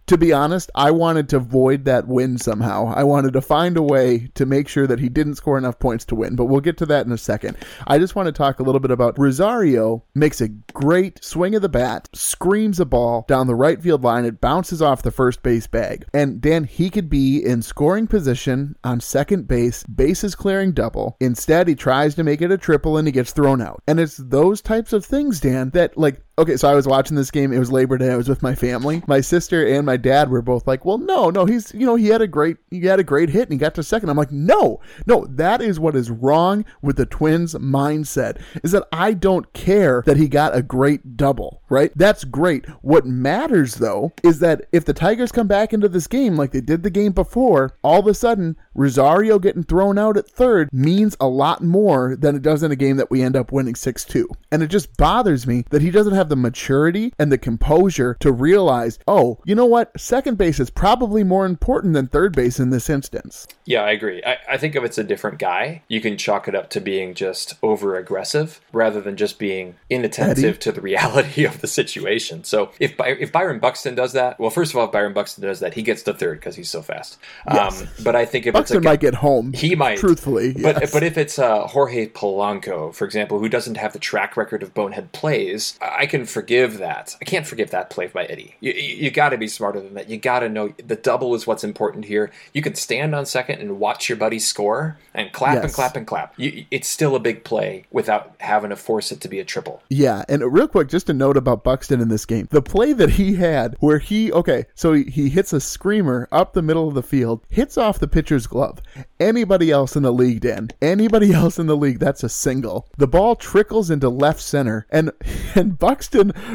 [0.06, 2.94] to be honest, I wanted to void that win somehow.
[2.96, 5.80] I wanted to find a way way to make sure that he didn't score enough
[5.80, 7.58] points to win, but we'll get to that in a second.
[7.88, 11.62] I just want to talk a little bit about Rosario makes a great swing of
[11.62, 15.44] the bat, screams a ball down the right field line, it bounces off the first
[15.44, 16.06] base bag.
[16.14, 21.18] And Dan, he could be in scoring position on second base, bases clearing double.
[21.20, 23.82] Instead, he tries to make it a triple and he gets thrown out.
[23.88, 27.30] And it's those types of things, Dan, that like Okay, so I was watching this
[27.30, 27.54] game.
[27.54, 28.12] It was Labor Day.
[28.12, 29.04] I was with my family.
[29.06, 32.08] My sister and my dad were both like, "Well, no, no, he's you know he
[32.08, 34.10] had a great he had a great hit and he got to second.
[34.10, 38.42] I'm like, "No, no, that is what is wrong with the Twins' mindset.
[38.64, 41.92] Is that I don't care that he got a great double, right?
[41.96, 42.66] That's great.
[42.82, 46.62] What matters though is that if the Tigers come back into this game like they
[46.62, 51.16] did the game before, all of a sudden Rosario getting thrown out at third means
[51.20, 54.26] a lot more than it does in a game that we end up winning 6-2.
[54.52, 58.16] And it just bothers me that he doesn't have have the maturity and the composure
[58.22, 59.92] to realize, oh, you know what?
[60.00, 63.46] Second base is probably more important than third base in this instance.
[63.66, 64.24] Yeah, I agree.
[64.26, 67.14] I, I think if it's a different guy, you can chalk it up to being
[67.14, 70.58] just over aggressive rather than just being inattentive Eddie.
[70.60, 72.46] to the reality of the situation.
[72.46, 75.60] So if if Byron Buxton does that, well, first of all, if Byron Buxton does
[75.60, 77.18] that, he gets the third because he's so fast.
[77.52, 77.82] Yes.
[77.82, 79.98] Um, but I think if Buxton it's a, might get home, he might.
[79.98, 80.94] Truthfully, but yes.
[80.94, 84.74] but if it's uh, Jorge Polanco, for example, who doesn't have the track record of
[84.74, 87.18] bonehead plays, I can forgive that.
[87.20, 88.54] I can't forgive that play by Eddie.
[88.60, 90.12] You, you, you got to be smarter than that.
[90.12, 92.30] You got to know the double is what's important here.
[92.54, 95.64] You can stand on second and watch your buddy score and clap yes.
[95.64, 96.36] and clap and clap.
[96.38, 99.82] You, it's still a big play without having to force it to be a triple.
[99.90, 102.48] Yeah, and real quick, just a note about Buxton in this game.
[102.52, 106.54] The play that he had where he, okay, so he, he hits a screamer up
[106.54, 108.84] the middle of the field, hits off the pitcher's glove.
[109.20, 112.88] Anybody else in the league, Dan, anybody else in the league, that's a single.
[113.00, 115.12] The ball trickles into left center, and
[115.56, 116.03] and Buxton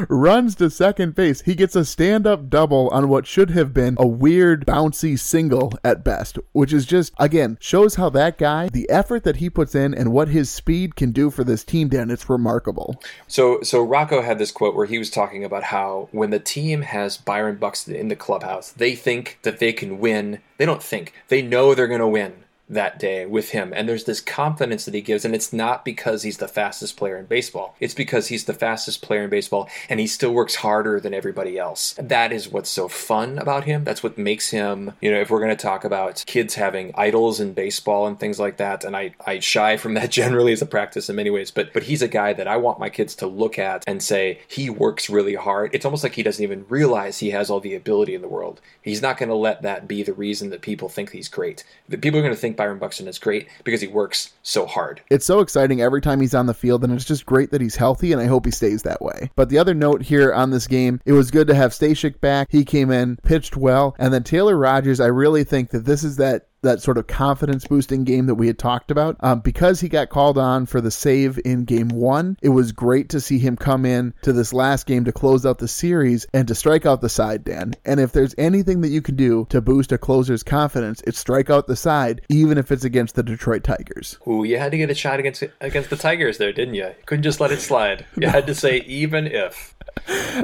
[0.09, 1.41] runs to second base.
[1.41, 5.73] He gets a stand up double on what should have been a weird, bouncy single
[5.83, 9.75] at best, which is just, again, shows how that guy, the effort that he puts
[9.75, 13.01] in and what his speed can do for this team, Dan, it's remarkable.
[13.27, 16.81] So, so Rocco had this quote where he was talking about how when the team
[16.81, 20.39] has Byron Buxton in the clubhouse, they think that they can win.
[20.57, 23.73] They don't think, they know they're going to win that day with him.
[23.75, 27.17] And there's this confidence that he gives, and it's not because he's the fastest player
[27.17, 27.75] in baseball.
[27.79, 31.57] It's because he's the fastest player in baseball and he still works harder than everybody
[31.57, 31.95] else.
[31.99, 33.83] That is what's so fun about him.
[33.83, 37.39] That's what makes him, you know, if we're going to talk about kids having idols
[37.39, 40.67] in baseball and things like that, and I, I shy from that generally as a
[40.67, 43.27] practice in many ways, but but he's a guy that I want my kids to
[43.27, 45.73] look at and say, he works really hard.
[45.73, 48.61] It's almost like he doesn't even realize he has all the ability in the world.
[48.81, 51.63] He's not going to let that be the reason that people think he's great.
[51.87, 55.01] That People are going to think Byron Buxton is great because he works so hard.
[55.09, 57.77] It's so exciting every time he's on the field, and it's just great that he's
[57.77, 59.31] healthy, and I hope he stays that way.
[59.37, 62.49] But the other note here on this game, it was good to have Stashak back.
[62.51, 66.17] He came in, pitched well, and then Taylor Rogers, I really think that this is
[66.17, 69.17] that that sort of confidence boosting game that we had talked about.
[69.21, 73.09] Um, because he got called on for the save in game one, it was great
[73.09, 76.47] to see him come in to this last game to close out the series and
[76.47, 77.73] to strike out the side, Dan.
[77.85, 81.49] And if there's anything that you can do to boost a closer's confidence, it's strike
[81.49, 84.17] out the side, even if it's against the Detroit Tigers.
[84.27, 86.85] Ooh, you had to get a shot against against the Tigers there, didn't you?
[86.85, 88.05] You couldn't just let it slide.
[88.17, 89.75] You had to say even if.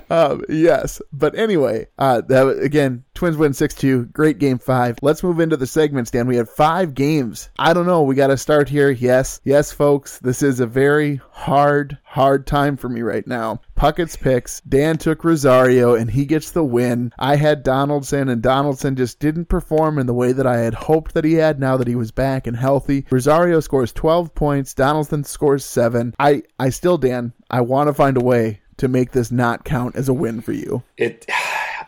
[0.10, 4.06] Um, yes, but anyway, uh, that again, Twins win six two.
[4.06, 4.98] Great game five.
[5.02, 6.28] Let's move into the segments, Dan.
[6.28, 7.50] We had five games.
[7.58, 8.04] I don't know.
[8.04, 8.90] We got to start here.
[8.90, 10.20] Yes, yes, folks.
[10.20, 13.62] This is a very hard, hard time for me right now.
[13.76, 14.62] Puckett's picks.
[14.62, 17.12] Dan took Rosario, and he gets the win.
[17.20, 21.14] I had Donaldson, and Donaldson just didn't perform in the way that I had hoped
[21.14, 21.60] that he had.
[21.60, 24.74] Now that he was back and healthy, Rosario scores twelve points.
[24.74, 26.14] Donaldson scores seven.
[26.20, 27.34] I, I still, Dan.
[27.50, 30.52] I want to find a way to make this not count as a win for
[30.52, 30.84] you?
[30.98, 31.26] It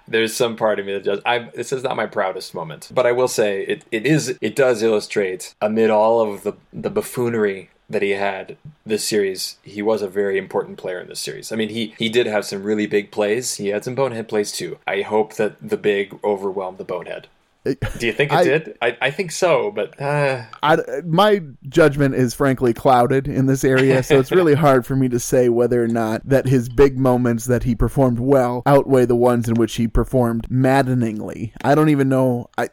[0.07, 1.21] there's some part of me that does.
[1.25, 3.85] I this is not my proudest moment, but I will say it.
[3.91, 4.37] It is.
[4.41, 9.81] It does illustrate amid all of the the buffoonery that he had this series, he
[9.81, 11.51] was a very important player in this series.
[11.51, 13.55] I mean, he he did have some really big plays.
[13.55, 14.77] He had some bonehead plays too.
[14.85, 17.27] I hope that the big overwhelmed the bonehead.
[17.75, 18.77] Do you think it I, did?
[18.81, 20.45] I, I think so, but uh...
[20.63, 25.09] I, my judgment is frankly clouded in this area, so it's really hard for me
[25.09, 29.15] to say whether or not that his big moments that he performed well outweigh the
[29.15, 31.53] ones in which he performed maddeningly.
[31.63, 32.49] I don't even know.
[32.57, 32.69] I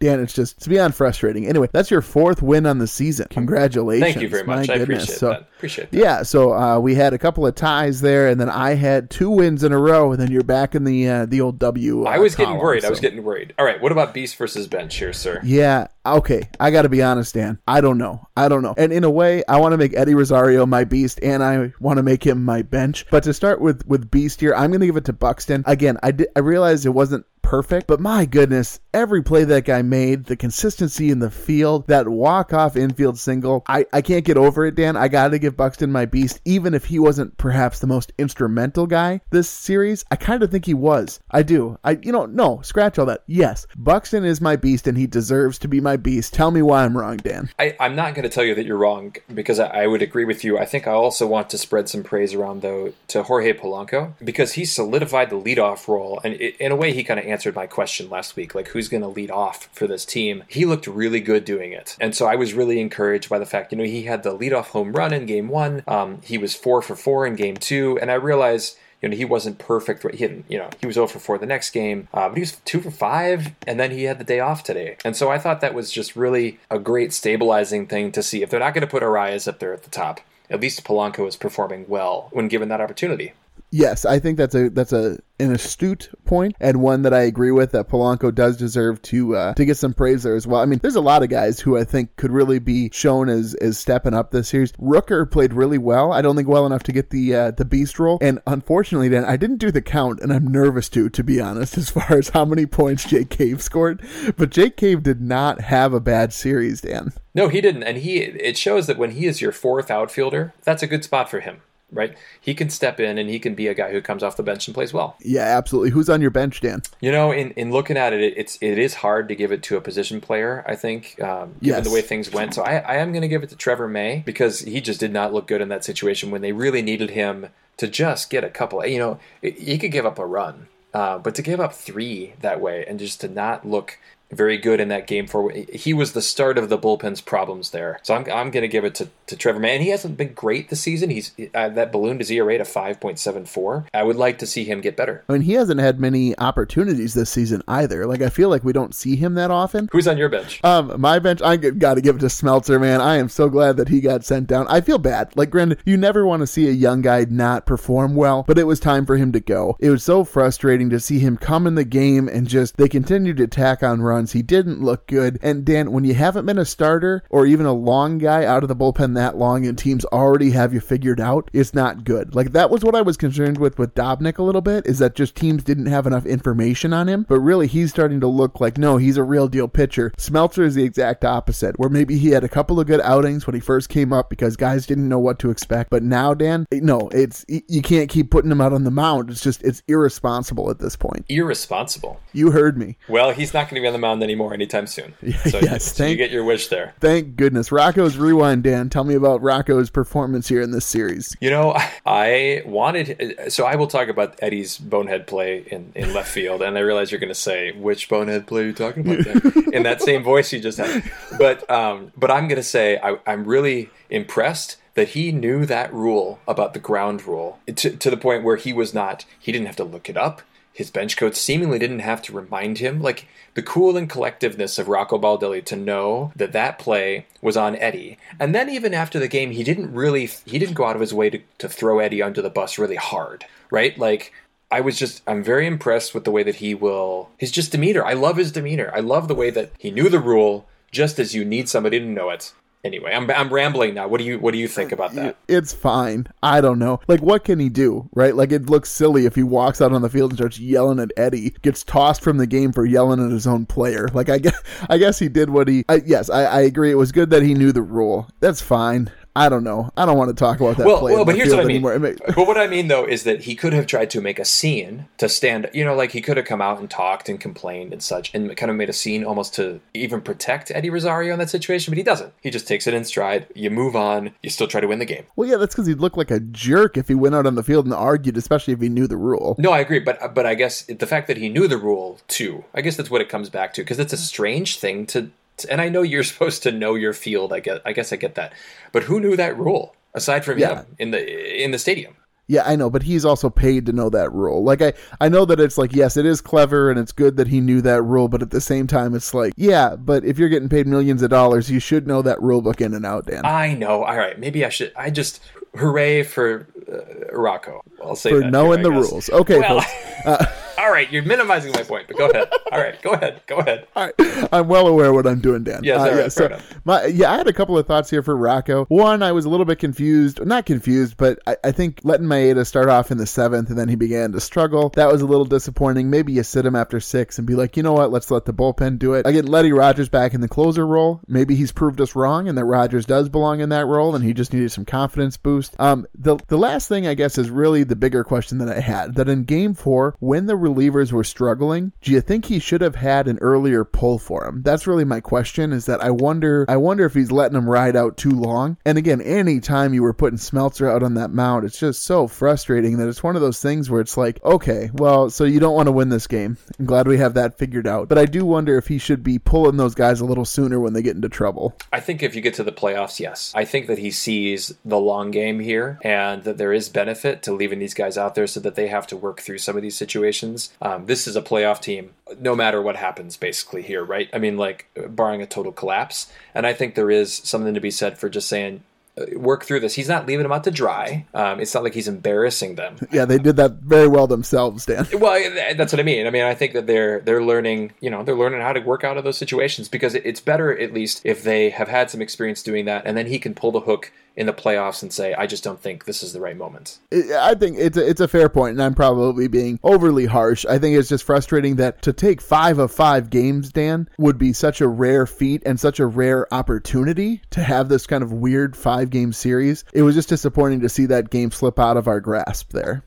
[0.00, 1.46] Dan, it's just it's beyond frustrating.
[1.46, 3.26] Anyway, that's your fourth win on the season.
[3.30, 4.12] Congratulations!
[4.12, 4.68] Thank you very much.
[4.68, 5.04] My I goodness.
[5.04, 5.40] appreciate so, that.
[5.56, 5.96] Appreciate that.
[5.96, 9.28] Yeah, so uh, we had a couple of ties there, and then I had two
[9.28, 12.06] wins in a row, and then you're back in the uh, the old W.
[12.06, 12.82] Uh, I was column, getting worried.
[12.82, 12.86] So.
[12.86, 13.54] I was getting worried.
[13.58, 15.40] All right, what about Beast versus Bench here, sir?
[15.42, 16.48] Yeah, okay.
[16.60, 17.58] I got to be honest, Dan.
[17.66, 18.26] I don't know.
[18.36, 18.74] I don't know.
[18.76, 21.98] And in a way, I want to make Eddie Rosario my Beast, and I want
[21.98, 23.06] to make him my bench.
[23.10, 25.62] But to start with with Beast here, I'm going to give it to Buxton.
[25.66, 29.80] Again, I did, I realized it wasn't perfect, but my goodness, every play that guy
[29.80, 34.36] made, the consistency in the field, that walk off infield single, I, I can't get
[34.36, 34.98] over it, Dan.
[34.98, 38.86] I got to give Buxton my beast, even if he wasn't perhaps the most instrumental
[38.86, 40.04] guy this series.
[40.10, 41.20] I kind of think he was.
[41.30, 41.78] I do.
[41.82, 43.24] I, you know, no, scratch all that.
[43.26, 46.34] Yes, Buxton is my beast and he deserves to be my beast.
[46.34, 47.50] Tell me why I'm wrong, Dan.
[47.58, 50.24] I, I'm not going to tell you that you're wrong because I, I would agree
[50.24, 50.58] with you.
[50.58, 54.54] I think I also want to spread some praise around, though, to Jorge Polanco because
[54.54, 56.20] he solidified the leadoff role.
[56.24, 58.88] And it, in a way, he kind of answered my question last week, like who's
[58.88, 60.44] going to lead off for this team.
[60.48, 63.72] He looked really good doing it, and so I was really encouraged by the fact,
[63.72, 65.82] you know, he had the leadoff home run in game one.
[65.86, 69.24] Um, he was four for four in game two, and I realized you know, he
[69.24, 70.04] wasn't perfect.
[70.14, 72.40] He hadn't, you know, he was 0 for 4 the next game, uh, but he
[72.40, 74.96] was 2 for 5, and then he had the day off today.
[75.04, 78.42] And so I thought that was just really a great stabilizing thing to see.
[78.42, 81.28] If they're not going to put Arraez up there at the top, at least Polanco
[81.28, 83.34] is performing well when given that opportunity.
[83.70, 87.52] Yes, I think that's a that's a an astute point and one that I agree
[87.52, 90.60] with that Polanco does deserve to uh, to get some praise there as well.
[90.60, 93.54] I mean, there's a lot of guys who I think could really be shown as
[93.54, 94.72] as stepping up this series.
[94.72, 96.12] Rooker played really well.
[96.12, 99.24] I don't think well enough to get the uh, the beast role, and unfortunately, then
[99.24, 102.30] I didn't do the count, and I'm nervous to to be honest as far as
[102.30, 104.02] how many points Jake Cave scored.
[104.36, 107.12] But Jake Cave did not have a bad series, Dan.
[107.34, 110.82] No, he didn't, and he it shows that when he is your fourth outfielder, that's
[110.82, 111.60] a good spot for him
[111.92, 112.16] right?
[112.40, 114.68] He can step in and he can be a guy who comes off the bench
[114.68, 115.16] and plays well.
[115.20, 115.90] Yeah, absolutely.
[115.90, 116.82] Who's on your bench, Dan?
[117.00, 119.76] You know, in, in looking at it, it's it is hard to give it to
[119.76, 120.64] a position player.
[120.66, 121.84] I think, um, given yes.
[121.84, 122.54] the way things went.
[122.54, 125.12] So I, I am going to give it to Trevor May because he just did
[125.12, 127.48] not look good in that situation when they really needed him
[127.78, 128.84] to just get a couple.
[128.86, 130.68] You know, he could give up a run.
[130.94, 133.98] Uh, but to give up three that way and just to not look
[134.30, 137.98] very good in that game for he was the start of the bullpen's problems there.
[138.02, 139.78] So I'm, I'm going to give it to, to Trevor May.
[139.78, 141.10] He hasn't been great this season.
[141.10, 143.86] He's uh, that ballooned his ERA to 5.74.
[143.94, 145.24] I would like to see him get better.
[145.28, 148.06] I mean, he hasn't had many opportunities this season either.
[148.06, 149.88] Like I feel like we don't see him that often.
[149.92, 150.62] Who's on your bench?
[150.64, 151.40] Um, my bench.
[151.42, 153.00] I got to give it to Smeltzer, man.
[153.00, 154.66] I am so glad that he got sent down.
[154.68, 155.34] I feel bad.
[155.36, 158.64] Like, granted, you never want to see a young guy not perform well, but it
[158.64, 159.76] was time for him to go.
[159.80, 163.36] It was so frustrating to see him come in the game and just they continued
[163.38, 164.32] to tack on runs runs.
[164.32, 165.38] He didn't look good.
[165.42, 168.68] And Dan, when you haven't been a starter or even a long guy out of
[168.68, 172.34] the bullpen that long and teams already have you figured out, it's not good.
[172.34, 175.14] Like that was what I was concerned with with Dobnak a little bit, is that
[175.14, 177.24] just teams didn't have enough information on him.
[177.28, 180.12] But really, he's starting to look like, no, he's a real deal pitcher.
[180.18, 183.54] Smeltzer is the exact opposite, where maybe he had a couple of good outings when
[183.54, 185.90] he first came up because guys didn't know what to expect.
[185.90, 189.30] But now, Dan, no, it's you can't keep putting him out on the mound.
[189.30, 191.24] It's just it's irresponsible at this point.
[191.28, 192.20] Irresponsible.
[192.32, 192.96] You heard me.
[193.08, 195.14] Well, he's not going to be on the mound mound anymore anytime soon.
[195.50, 196.94] So, yes, so you get your wish there.
[197.00, 197.70] Thank goodness.
[197.70, 198.88] Rocco's rewind, Dan.
[198.88, 201.36] Tell me about Rocco's performance here in this series.
[201.40, 206.30] You know, I wanted so I will talk about Eddie's bonehead play in, in left
[206.30, 209.24] field, and I realize you're going to say which bonehead play are you talking about
[209.24, 209.64] Dan?
[209.72, 211.04] in that same voice you just had.
[211.38, 215.92] But um, but I'm going to say I, I'm really impressed that he knew that
[215.92, 219.66] rule about the ground rule to, to the point where he was not he didn't
[219.66, 220.42] have to look it up
[220.78, 224.86] his bench coach seemingly didn't have to remind him like the cool and collectiveness of
[224.86, 228.16] Rocco Baldelli to know that that play was on Eddie.
[228.38, 231.12] And then even after the game he didn't really he didn't go out of his
[231.12, 233.98] way to, to throw Eddie under the bus really hard right?
[233.98, 234.32] Like
[234.70, 238.04] I was just I'm very impressed with the way that he will his just demeanor.
[238.04, 238.92] I love his demeanor.
[238.94, 242.06] I love the way that he knew the rule just as you need somebody to
[242.06, 242.52] know it
[242.84, 244.08] anyway i'm i'm rambling now.
[244.08, 245.36] What do you what do you think about that?
[245.48, 246.26] It's fine.
[246.42, 247.00] I don't know.
[247.08, 248.34] Like what can he do right?
[248.34, 251.12] Like it looks silly if he walks out on the field and starts yelling at
[251.16, 254.08] eddie gets tossed from the game for yelling at his own player.
[254.12, 256.90] Like i guess i guess he did what he I, yes I, I agree.
[256.90, 258.28] It was good that he knew the rule.
[258.40, 259.90] That's fine I don't know.
[259.96, 260.86] I don't want to talk about that.
[260.86, 261.84] Well, well but here's what I mean.
[261.84, 262.16] Anymore.
[262.26, 265.06] but what I mean though is that he could have tried to make a scene
[265.18, 265.70] to stand.
[265.72, 268.56] You know, like he could have come out and talked and complained and such, and
[268.56, 271.92] kind of made a scene almost to even protect Eddie Rosario in that situation.
[271.92, 272.32] But he doesn't.
[272.42, 273.46] He just takes it in stride.
[273.54, 274.32] You move on.
[274.42, 275.24] You still try to win the game.
[275.36, 277.62] Well, yeah, that's because he'd look like a jerk if he went out on the
[277.62, 279.54] field and argued, especially if he knew the rule.
[279.58, 280.00] No, I agree.
[280.00, 282.64] But but I guess the fact that he knew the rule too.
[282.74, 285.30] I guess that's what it comes back to because it's a strange thing to
[285.64, 287.52] and I know you're supposed to know your field.
[287.52, 288.52] I guess I guess I get that,
[288.92, 289.94] but who knew that rule?
[290.14, 290.82] aside from yeah.
[290.82, 292.14] him in the in the stadium.
[292.50, 294.64] Yeah, I know, but he's also paid to know that rule.
[294.64, 297.48] Like I I know that it's like yes, it is clever and it's good that
[297.48, 300.48] he knew that rule, but at the same time it's like, yeah, but if you're
[300.48, 303.44] getting paid millions of dollars, you should know that rule book in and out, Dan.
[303.44, 304.02] I know.
[304.02, 305.42] All right, maybe I should I just
[305.76, 307.82] hooray for uh, Rocco.
[308.02, 309.28] I'll say for knowing here, the rules.
[309.28, 309.84] Okay, well,
[310.24, 310.46] uh,
[310.88, 312.48] all right, you're minimizing my point, but go ahead.
[312.72, 313.42] All right, go ahead.
[313.46, 313.86] Go ahead.
[313.94, 314.48] All right.
[314.52, 315.84] I'm well aware what I'm doing, Dan.
[315.84, 318.86] Yes, uh, yeah, so my, yeah, I had a couple of thoughts here for Rocco.
[318.86, 320.44] One, I was a little bit confused.
[320.44, 323.88] Not confused, but I, I think letting Maeda start off in the seventh and then
[323.88, 324.90] he began to struggle.
[324.96, 326.08] That was a little disappointing.
[326.08, 328.54] Maybe you sit him after six and be like, you know what, let's let the
[328.54, 329.26] bullpen do it.
[329.26, 331.20] I get Letty Rogers back in the closer role.
[331.26, 334.32] Maybe he's proved us wrong and that Rogers does belong in that role and he
[334.32, 335.78] just needed some confidence boost.
[335.78, 339.16] Um, the, the last thing, I guess, is really the bigger question that I had.
[339.16, 342.94] That in game four, when the relievers were struggling, do you think he should have
[342.94, 344.62] had an earlier pull for him?
[344.62, 347.96] That's really my question is that I wonder I wonder if he's letting him ride
[347.96, 348.76] out too long.
[348.84, 352.98] And again, anytime you were putting Smeltzer out on that mound, it's just so frustrating
[352.98, 355.86] that it's one of those things where it's like, okay, well, so you don't want
[355.86, 356.56] to win this game.
[356.78, 358.08] I'm glad we have that figured out.
[358.08, 360.92] But I do wonder if he should be pulling those guys a little sooner when
[360.92, 361.76] they get into trouble.
[361.92, 363.52] I think if you get to the playoffs, yes.
[363.54, 367.52] I think that he sees the long game here and that there is benefit to
[367.52, 369.96] leaving these guys out there so that they have to work through some of these
[369.96, 370.67] situations.
[370.80, 372.10] Um, this is a playoff team
[372.40, 374.28] no matter what happens basically here, right?
[374.32, 376.30] I mean, like barring a total collapse.
[376.54, 378.82] And I think there is something to be said for just saying,
[379.18, 379.94] uh, work through this.
[379.94, 381.26] He's not leaving them out to dry.
[381.34, 382.96] Um, it's not like he's embarrassing them.
[383.10, 385.06] Yeah, they did that very well themselves, Dan.
[385.18, 385.40] Well,
[385.76, 386.26] that's what I mean.
[386.26, 387.92] I mean, I think that they're they're learning.
[388.00, 390.92] You know, they're learning how to work out of those situations because it's better at
[390.92, 393.80] least if they have had some experience doing that, and then he can pull the
[393.80, 397.00] hook in the playoffs and say, I just don't think this is the right moment.
[397.12, 400.64] I think it's a, it's a fair point, and I'm probably being overly harsh.
[400.64, 404.52] I think it's just frustrating that to take five of five games, Dan, would be
[404.52, 408.76] such a rare feat and such a rare opportunity to have this kind of weird
[408.76, 409.84] five game series.
[409.92, 413.02] It was just disappointing to see that game slip out of our grasp there.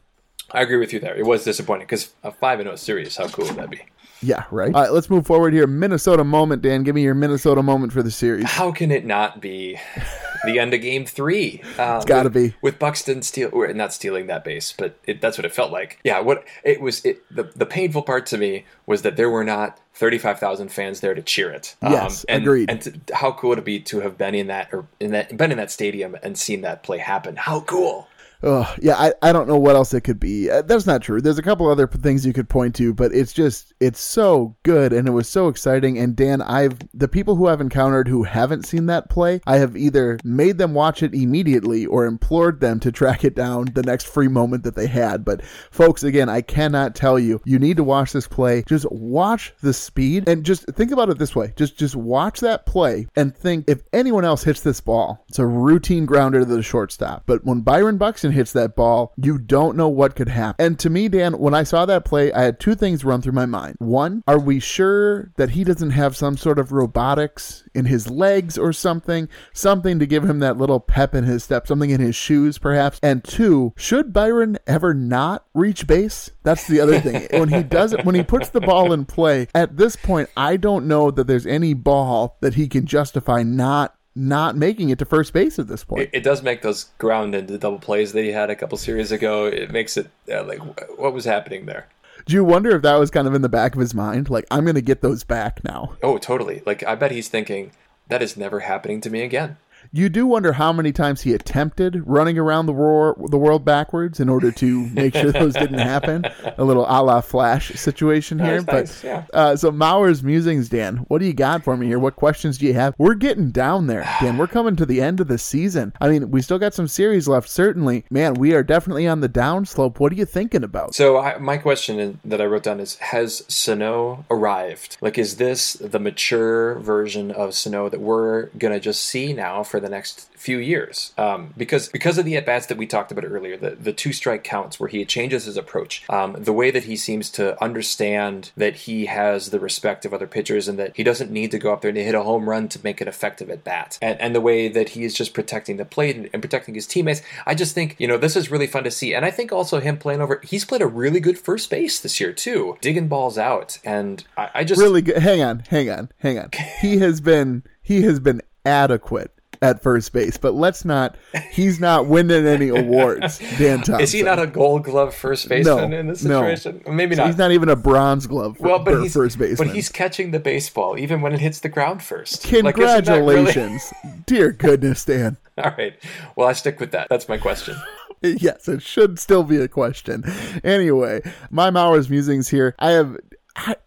[0.52, 1.16] I agree with you there.
[1.16, 3.16] It was disappointing because a five and zero series.
[3.16, 3.80] How cool would that be?
[4.22, 4.76] Yeah, right.
[4.76, 5.66] All right, let's move forward here.
[5.66, 6.84] Minnesota moment, Dan.
[6.84, 8.52] Give me your Minnesota moment for the series.
[8.52, 9.80] How can it not be
[10.46, 11.62] the end of Game Three?
[11.78, 15.22] Um, it's got to be with Buxton steal, or not stealing that base, but it,
[15.22, 16.00] that's what it felt like.
[16.04, 17.04] Yeah, what it was.
[17.06, 20.72] It, the the painful part to me was that there were not thirty five thousand
[20.72, 21.76] fans there to cheer it.
[21.82, 22.70] Um, yes, and, agreed.
[22.70, 25.36] And to, how cool would it be to have been in that or in that
[25.38, 27.36] been in that stadium and seen that play happen?
[27.36, 28.08] How cool!
[28.44, 30.50] Oh, yeah, I, I don't know what else it could be.
[30.50, 31.22] Uh, that's not true.
[31.22, 34.94] There's a couple other things you could point to, but it's just it's so good
[34.94, 35.98] and it was so exciting.
[36.00, 39.78] And Dan, I've the people who I've encountered who haven't seen that play, I have
[39.78, 44.08] either made them watch it immediately or implored them to track it down the next
[44.08, 45.24] free moment that they had.
[45.24, 47.42] But folks, again, I cannot tell you.
[47.46, 48.64] You need to watch this play.
[48.68, 51.54] Just watch the speed and just think about it this way.
[51.56, 55.46] Just just watch that play and think if anyone else hits this ball, it's a
[55.46, 57.24] routine grounder to the shortstop.
[57.26, 60.66] But when Byron Buxton Hits that ball, you don't know what could happen.
[60.66, 63.34] And to me, Dan, when I saw that play, I had two things run through
[63.34, 63.76] my mind.
[63.80, 68.58] One, are we sure that he doesn't have some sort of robotics in his legs
[68.58, 69.30] or something?
[69.54, 73.00] Something to give him that little pep in his step, something in his shoes, perhaps.
[73.04, 76.32] And two, should Byron ever not reach base?
[76.44, 77.28] That's the other thing.
[77.32, 80.58] when he does it, when he puts the ball in play, at this point, I
[80.58, 85.06] don't know that there's any ball that he can justify not not making it to
[85.06, 86.04] first base at this point.
[86.04, 89.12] It, it, does make those ground into double plays that he had a couple series
[89.12, 89.46] ago.
[89.46, 90.60] It makes it uh, like
[90.98, 91.88] what was happening there.
[92.26, 94.30] Do you wonder if that was kind of in the back of his mind?
[94.30, 95.96] Like, I'm going to get those back now.
[96.04, 96.62] Oh, totally.
[96.66, 97.72] Like, I bet he's thinking,
[98.10, 99.58] that is never happening to me again.
[99.94, 104.22] You do wonder how many times he attempted running around the, roar, the world backwards
[104.22, 106.24] in order to make sure those didn't happen.
[106.58, 108.62] A little a la Flash situation here.
[108.62, 109.26] but nice, yeah.
[109.34, 110.98] uh, so Mauer's musings, Dan.
[111.10, 112.00] What do you got for me here?
[112.00, 112.96] What questions do you have?
[112.98, 114.38] We're getting down there, Dan.
[114.38, 115.92] We're coming to the end of the season.
[116.00, 117.50] I mean, we still got some series left.
[117.50, 120.00] Certainly, man, we are definitely on the downslope.
[120.00, 120.96] What are you thinking about?
[120.96, 124.96] So I, my question that I wrote down is: Has Sano arrived?
[125.02, 129.81] Like, is this the mature version of Sano that we're gonna just see now for
[129.82, 133.26] the next few years um, because because of the at bats that we talked about
[133.26, 136.86] earlier, the the two strike counts where he changes his approach, um, the way that
[136.86, 141.04] he seems to understand that he has the respect of other pitchers and that he
[141.04, 143.50] doesn't need to go up there and hit a home run to make an effective
[143.50, 146.42] at bat, and, and the way that he is just protecting the plate and, and
[146.42, 147.22] protecting his teammates.
[147.46, 149.80] I just think you know this is really fun to see, and I think also
[149.80, 150.42] him playing over.
[150.44, 154.50] He's played a really good first base this year too, digging balls out, and I,
[154.56, 155.18] I just really good.
[155.18, 156.50] Hang on, hang on, hang on.
[156.82, 159.32] he has been he has been adequate
[159.62, 161.16] at first base, but let's not.
[161.52, 163.40] He's not winning any awards.
[163.58, 166.82] Dan Thompson is he not a Gold Glove first baseman no, in this situation?
[166.86, 166.92] No.
[166.92, 167.28] Maybe so not.
[167.28, 168.58] He's not even a Bronze Glove.
[168.58, 169.68] For, well, but he's first baseman.
[169.68, 172.44] But he's catching the baseball even when it hits the ground first.
[172.44, 174.24] Congratulations, like, really...
[174.26, 175.38] dear goodness, Dan.
[175.58, 175.94] All right.
[176.36, 177.08] Well, I stick with that.
[177.10, 177.76] That's my question.
[178.22, 180.24] yes, it should still be a question.
[180.64, 182.76] Anyway, my Mauer's musings here.
[182.80, 183.18] I have,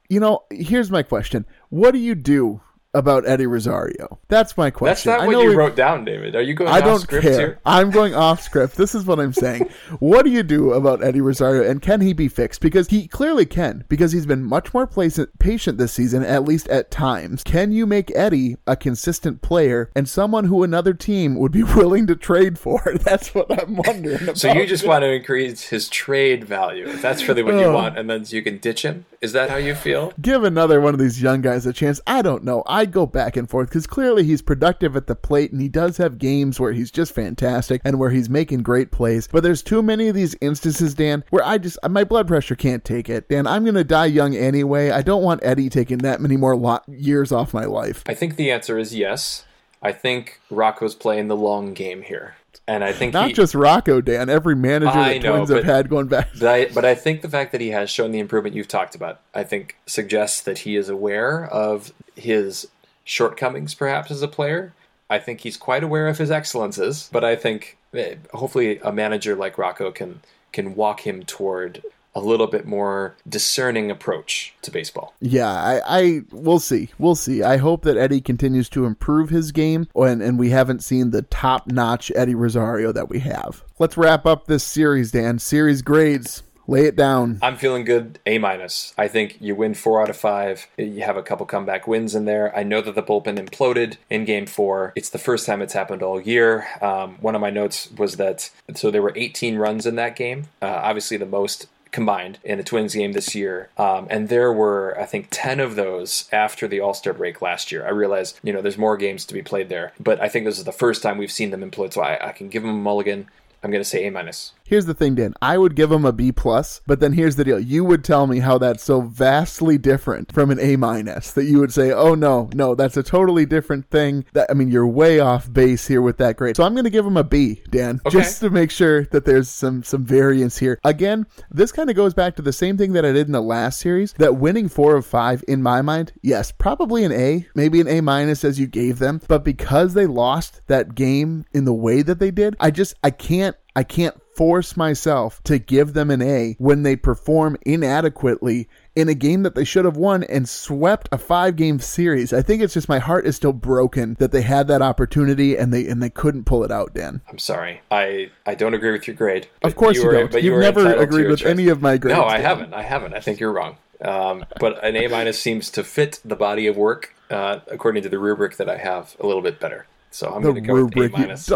[0.08, 2.60] you know, here's my question: What do you do
[2.94, 4.18] about Eddie Rosario?
[4.28, 5.10] That's my question.
[5.10, 6.34] That's not what you we, wrote down, David.
[6.36, 7.38] Are you going I off don't script care.
[7.38, 7.60] here?
[7.66, 8.76] I'm going off script.
[8.76, 9.68] This is what I'm saying.
[9.98, 12.60] what do you do about Eddie Rosario and can he be fixed?
[12.60, 16.90] Because he clearly can, because he's been much more patient this season, at least at
[16.90, 17.42] times.
[17.42, 22.06] Can you make Eddie a consistent player and someone who another team would be willing
[22.06, 22.80] to trade for?
[23.00, 24.38] That's what I'm wondering about.
[24.38, 26.88] So you just want to increase his trade value.
[26.88, 27.74] If That's really what you oh.
[27.74, 29.06] want, and then you can ditch him?
[29.20, 30.12] Is that how you feel?
[30.20, 31.98] Give another one of these young guys a chance.
[32.06, 32.62] I don't know.
[32.66, 35.96] I go back and forth because clearly he's productive at the plate and he does
[35.96, 39.28] have games where he's just fantastic and where he's making great plays.
[39.28, 42.84] But there's too many of these instances, Dan, where I just, my blood pressure can't
[42.84, 43.28] take it.
[43.28, 44.90] Dan, I'm going to die young anyway.
[44.90, 48.02] I don't want Eddie taking that many more lo- years off my life.
[48.06, 49.44] I think the answer is yes.
[49.82, 52.36] I think Rocco's playing the long game here.
[52.66, 54.30] And I think not he, just Rocco, Dan.
[54.30, 56.30] Every manager I the know, Twins have had going back.
[56.38, 58.94] But I, but I think the fact that he has shown the improvement you've talked
[58.94, 62.66] about, I think suggests that he is aware of his
[63.04, 64.72] shortcomings, perhaps as a player.
[65.08, 69.36] I think he's quite aware of his excellences, but I think eh, hopefully a manager
[69.36, 70.20] like Rocco can
[70.52, 71.82] can walk him toward
[72.14, 75.14] a little bit more discerning approach to baseball.
[75.20, 76.90] Yeah, I, I we'll see.
[76.98, 77.42] We'll see.
[77.42, 81.22] I hope that Eddie continues to improve his game and, and we haven't seen the
[81.22, 83.64] top notch Eddie Rosario that we have.
[83.78, 85.38] Let's wrap up this series, Dan.
[85.38, 86.42] Series grades.
[86.66, 87.38] Lay it down.
[87.42, 88.18] I'm feeling good.
[88.26, 88.94] A minus.
[88.96, 90.66] I think you win four out of five.
[90.78, 92.56] You have a couple comeback wins in there.
[92.56, 94.92] I know that the bullpen imploded in game four.
[94.96, 96.66] It's the first time it's happened all year.
[96.80, 100.44] Um, one of my notes was that so there were 18 runs in that game.
[100.62, 103.70] Uh, obviously, the most combined in a Twins game this year.
[103.78, 107.70] Um, and there were, I think, 10 of those after the All Star break last
[107.70, 107.86] year.
[107.86, 110.58] I realize, you know, there's more games to be played there, but I think this
[110.58, 111.92] is the first time we've seen them implode.
[111.92, 113.28] So I, I can give them a mulligan.
[113.62, 114.52] I'm going to say A minus.
[114.66, 115.34] Here's the thing, Dan.
[115.42, 117.60] I would give him a B plus, but then here's the deal.
[117.60, 121.60] You would tell me how that's so vastly different from an A minus that you
[121.60, 125.20] would say, "Oh no, no, that's a totally different thing." That I mean, you're way
[125.20, 126.56] off base here with that grade.
[126.56, 128.18] So I'm going to give him a B, Dan, okay.
[128.18, 130.80] just to make sure that there's some some variance here.
[130.82, 133.42] Again, this kind of goes back to the same thing that I did in the
[133.42, 134.14] last series.
[134.14, 138.00] That winning four of five, in my mind, yes, probably an A, maybe an A
[138.00, 142.18] minus as you gave them, but because they lost that game in the way that
[142.18, 146.56] they did, I just I can't I can't force myself to give them an A
[146.58, 151.18] when they perform inadequately in a game that they should have won and swept a
[151.18, 152.32] five game series.
[152.32, 155.72] I think it's just my heart is still broken that they had that opportunity and
[155.72, 157.20] they and they couldn't pull it out, Dan.
[157.28, 157.80] I'm sorry.
[157.90, 159.48] I I don't agree with your grade.
[159.62, 160.32] Of course you, you don't.
[160.32, 161.48] But You've you never agreed with choice.
[161.48, 162.18] any of my grades.
[162.18, 162.42] No, I Dan.
[162.44, 162.74] haven't.
[162.74, 163.14] I haven't.
[163.14, 163.76] I think you're wrong.
[164.00, 168.08] Um, but an A minus seems to fit the body of work uh, according to
[168.08, 169.86] the rubric that I have a little bit better.
[170.14, 171.12] So I'm the going to go with A rubric.
[171.12, 171.50] you- minus.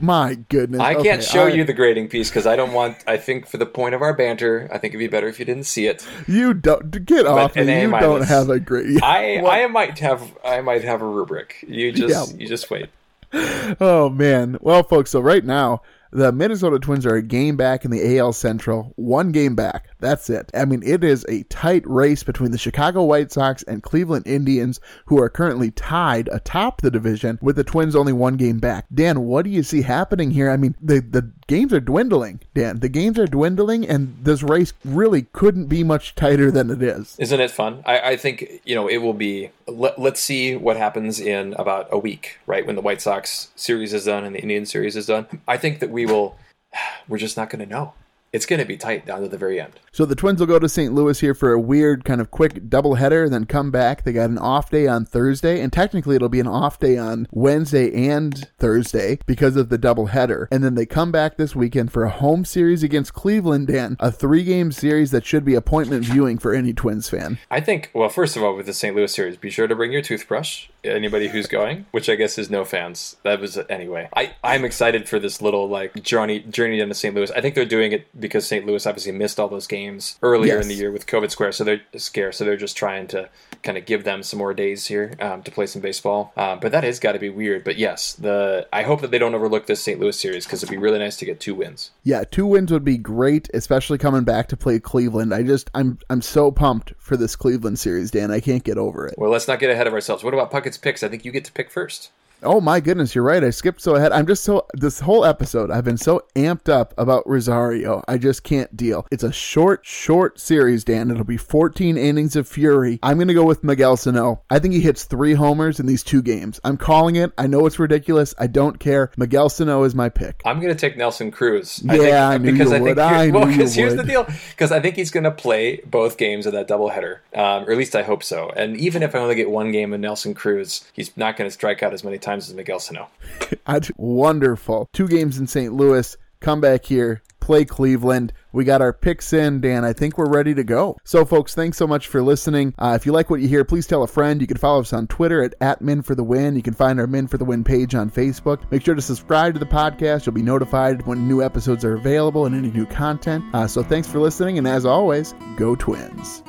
[0.00, 0.80] my goodness.
[0.80, 2.96] I can't show I- you the grading piece because I don't want.
[3.06, 5.44] I think for the point of our banter, I think it'd be better if you
[5.44, 6.06] didn't see it.
[6.26, 7.82] You don't get off an me.
[7.82, 8.06] You minus.
[8.06, 9.00] don't have a grade.
[9.02, 9.52] I What?
[9.52, 11.62] I might have I might have a rubric.
[11.68, 12.38] You just Yeah.
[12.38, 12.88] you just wait.
[13.80, 14.56] Oh man.
[14.62, 18.32] Well, folks, so right now the Minnesota Twins are a game back in the AL
[18.32, 19.89] Central, one game back.
[20.00, 20.50] That's it.
[20.54, 24.80] I mean, it is a tight race between the Chicago White Sox and Cleveland Indians,
[25.06, 28.86] who are currently tied atop the division, with the Twins only one game back.
[28.92, 30.50] Dan, what do you see happening here?
[30.50, 32.40] I mean, the the games are dwindling.
[32.54, 36.82] Dan, the games are dwindling, and this race really couldn't be much tighter than it
[36.82, 37.16] is.
[37.18, 37.82] Isn't it fun?
[37.84, 39.50] I, I think you know it will be.
[39.66, 42.66] Let, let's see what happens in about a week, right?
[42.66, 45.26] When the White Sox series is done and the Indian series is done.
[45.46, 46.36] I think that we will.
[47.08, 47.94] We're just not going to know.
[48.32, 49.72] It's going to be tight down to the very end.
[49.90, 50.94] So the Twins will go to St.
[50.94, 54.04] Louis here for a weird kind of quick doubleheader, and then come back.
[54.04, 57.26] They got an off day on Thursday, and technically it'll be an off day on
[57.32, 60.46] Wednesday and Thursday because of the doubleheader.
[60.52, 64.12] And then they come back this weekend for a home series against Cleveland, Dan, a
[64.12, 67.38] three-game series that should be appointment viewing for any Twins fan.
[67.50, 67.90] I think.
[67.92, 68.94] Well, first of all, with the St.
[68.94, 70.68] Louis series, be sure to bring your toothbrush.
[70.82, 73.16] Anybody who's going, which I guess is no fans.
[73.22, 74.08] That was anyway.
[74.16, 77.14] I I'm excited for this little like journey journey down to St.
[77.14, 77.30] Louis.
[77.32, 78.64] I think they're doing it because St.
[78.66, 80.62] Louis obviously missed all those games earlier Yes.
[80.64, 82.38] in the year with COVID square, so they're scarce.
[82.38, 83.28] So they're just trying to
[83.62, 86.32] kind of give them some more days here um, to play some baseball.
[86.36, 87.64] Uh, but that has got to be weird.
[87.64, 90.00] But yes, the I hope that they don't overlook this St.
[90.00, 91.90] Louis series because it'd be really nice to get two wins.
[92.04, 95.34] Yeah, two wins would be great, especially coming back to play Cleveland.
[95.34, 98.30] I just I'm I'm so pumped for this Cleveland series, Dan.
[98.30, 99.14] I can't get over it.
[99.18, 100.24] Well, let's not get ahead of ourselves.
[100.24, 101.02] What about Puckett's picks?
[101.02, 102.10] I think you get to pick first.
[102.42, 103.44] Oh my goodness, you're right.
[103.44, 104.12] I skipped so ahead.
[104.12, 108.02] I'm just so this whole episode I've been so amped up about Rosario.
[108.08, 109.06] I just can't deal.
[109.10, 111.10] It's a short, short series, Dan.
[111.10, 112.98] It'll be 14 innings of fury.
[113.02, 114.42] I'm gonna go with Miguel Sano.
[114.48, 116.60] I think he hits three homers in these two games.
[116.64, 117.30] I'm calling it.
[117.36, 118.34] I know it's ridiculous.
[118.38, 119.10] I don't care.
[119.18, 120.40] Miguel Sano is my pick.
[120.46, 121.82] I'm going to take Nelson Cruz.
[121.84, 122.98] Yeah, I knew because you I think would.
[122.98, 124.26] I here- well, because here's the deal.
[124.50, 127.76] Because I think he's going to play both games of that doubleheader, um, or at
[127.78, 128.50] least I hope so.
[128.56, 131.52] And even if I only get one game of Nelson Cruz, he's not going to
[131.52, 133.08] strike out as many times as Miguel Sano.
[133.96, 134.88] Wonderful.
[134.92, 135.72] Two games in St.
[135.72, 136.16] Louis.
[136.40, 137.22] Come back here.
[137.40, 138.32] Play Cleveland.
[138.52, 139.84] We got our picks in, Dan.
[139.84, 140.96] I think we're ready to go.
[141.04, 142.74] So, folks, thanks so much for listening.
[142.78, 144.40] Uh, if you like what you hear, please tell a friend.
[144.40, 146.54] You can follow us on Twitter at, at Min for the Win.
[146.54, 148.70] You can find our Min for the Win page on Facebook.
[148.70, 150.26] Make sure to subscribe to the podcast.
[150.26, 153.44] You'll be notified when new episodes are available and any new content.
[153.54, 154.58] Uh, so, thanks for listening.
[154.58, 156.42] And as always, go Twins.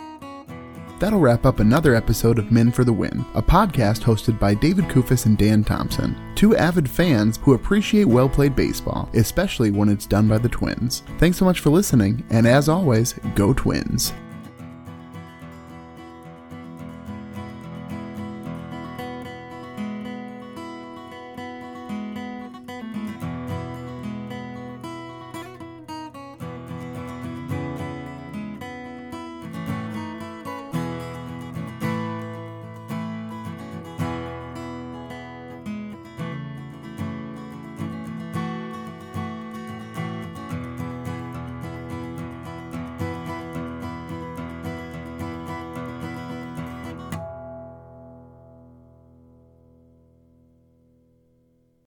[1.01, 4.85] That'll wrap up another episode of Men for the Win, a podcast hosted by David
[4.85, 10.05] Kufis and Dan Thompson, two avid fans who appreciate well played baseball, especially when it's
[10.05, 11.01] done by the Twins.
[11.17, 14.13] Thanks so much for listening, and as always, go Twins.